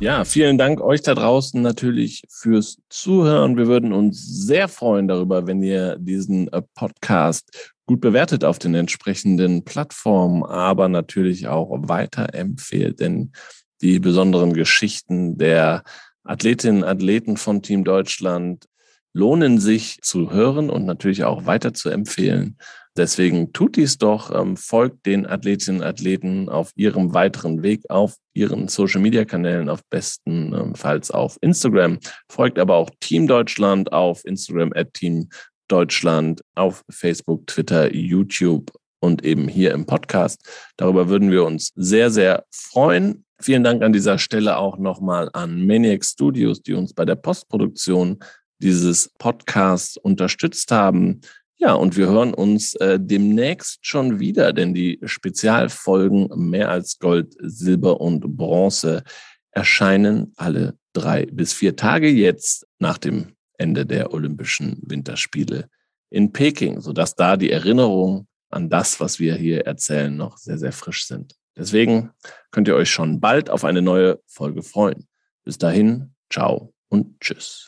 Ja, 0.00 0.24
vielen 0.24 0.58
Dank 0.58 0.80
euch 0.80 1.02
da 1.02 1.12
draußen 1.12 1.60
natürlich 1.60 2.22
fürs 2.30 2.78
Zuhören. 2.88 3.56
Wir 3.56 3.66
würden 3.66 3.92
uns 3.92 4.24
sehr 4.24 4.68
freuen 4.68 5.08
darüber, 5.08 5.48
wenn 5.48 5.60
ihr 5.60 5.96
diesen 5.98 6.46
äh, 6.52 6.62
Podcast 6.76 7.74
gut 7.84 8.00
bewertet 8.00 8.44
auf 8.44 8.60
den 8.60 8.76
entsprechenden 8.76 9.64
Plattformen, 9.64 10.44
aber 10.44 10.88
natürlich 10.88 11.48
auch 11.48 11.70
weiterempfehlt, 11.88 13.00
denn 13.00 13.32
die 13.80 13.98
besonderen 13.98 14.52
Geschichten 14.52 15.36
der 15.36 15.82
Athletinnen 16.22 16.84
und 16.84 16.88
Athleten 16.88 17.36
von 17.36 17.62
Team 17.62 17.82
Deutschland 17.82 18.66
lohnen 19.12 19.58
sich 19.58 19.98
zu 20.02 20.30
hören 20.30 20.70
und 20.70 20.84
natürlich 20.84 21.24
auch 21.24 21.44
weiter 21.44 21.74
zu 21.74 21.90
empfehlen. 21.90 22.56
Deswegen 22.98 23.52
tut 23.52 23.76
dies 23.76 23.96
doch, 23.96 24.34
ähm, 24.34 24.56
folgt 24.56 25.06
den 25.06 25.24
Athletinnen 25.24 25.80
und 25.80 25.86
Athleten 25.86 26.48
auf 26.48 26.72
ihrem 26.74 27.14
weiteren 27.14 27.62
Weg 27.62 27.88
auf 27.88 28.16
ihren 28.34 28.66
Social 28.66 29.00
Media 29.00 29.24
Kanälen, 29.24 29.68
auf 29.68 29.80
bestenfalls 29.88 31.12
auf 31.12 31.38
Instagram. 31.40 32.00
Folgt 32.28 32.58
aber 32.58 32.74
auch 32.74 32.90
Team 32.98 33.28
Deutschland 33.28 33.92
auf 33.92 34.24
Instagram 34.24 34.72
at 34.74 34.94
Team 34.94 35.28
Deutschland 35.68 36.40
auf 36.56 36.82
Facebook, 36.90 37.46
Twitter, 37.46 37.94
YouTube 37.94 38.72
und 39.00 39.24
eben 39.24 39.46
hier 39.46 39.70
im 39.72 39.86
Podcast. 39.86 40.40
Darüber 40.76 41.08
würden 41.08 41.30
wir 41.30 41.44
uns 41.44 41.70
sehr, 41.76 42.10
sehr 42.10 42.44
freuen. 42.50 43.24
Vielen 43.40 43.62
Dank 43.62 43.84
an 43.84 43.92
dieser 43.92 44.18
Stelle 44.18 44.56
auch 44.56 44.76
nochmal 44.76 45.30
an 45.34 45.64
Maniac 45.64 46.04
Studios, 46.04 46.62
die 46.62 46.74
uns 46.74 46.92
bei 46.94 47.04
der 47.04 47.14
Postproduktion 47.14 48.18
dieses 48.60 49.08
Podcasts 49.18 49.96
unterstützt 49.96 50.72
haben. 50.72 51.20
Ja, 51.60 51.74
und 51.74 51.96
wir 51.96 52.06
hören 52.06 52.34
uns 52.34 52.74
äh, 52.76 53.00
demnächst 53.00 53.84
schon 53.84 54.20
wieder, 54.20 54.52
denn 54.52 54.74
die 54.74 55.00
Spezialfolgen 55.04 56.28
mehr 56.36 56.70
als 56.70 57.00
Gold, 57.00 57.34
Silber 57.40 58.00
und 58.00 58.36
Bronze 58.36 59.02
erscheinen 59.50 60.32
alle 60.36 60.78
drei 60.92 61.26
bis 61.26 61.52
vier 61.52 61.74
Tage 61.74 62.08
jetzt 62.08 62.64
nach 62.78 62.96
dem 62.96 63.32
Ende 63.54 63.84
der 63.84 64.12
Olympischen 64.12 64.80
Winterspiele 64.82 65.68
in 66.10 66.32
Peking, 66.32 66.80
sodass 66.80 67.16
da 67.16 67.36
die 67.36 67.50
Erinnerungen 67.50 68.28
an 68.50 68.70
das, 68.70 69.00
was 69.00 69.18
wir 69.18 69.34
hier 69.34 69.66
erzählen, 69.66 70.16
noch 70.16 70.38
sehr, 70.38 70.58
sehr 70.58 70.72
frisch 70.72 71.06
sind. 71.06 71.34
Deswegen 71.56 72.10
könnt 72.52 72.68
ihr 72.68 72.76
euch 72.76 72.90
schon 72.90 73.18
bald 73.18 73.50
auf 73.50 73.64
eine 73.64 73.82
neue 73.82 74.20
Folge 74.26 74.62
freuen. 74.62 75.08
Bis 75.44 75.58
dahin, 75.58 76.14
ciao 76.30 76.72
und 76.88 77.20
tschüss. 77.20 77.67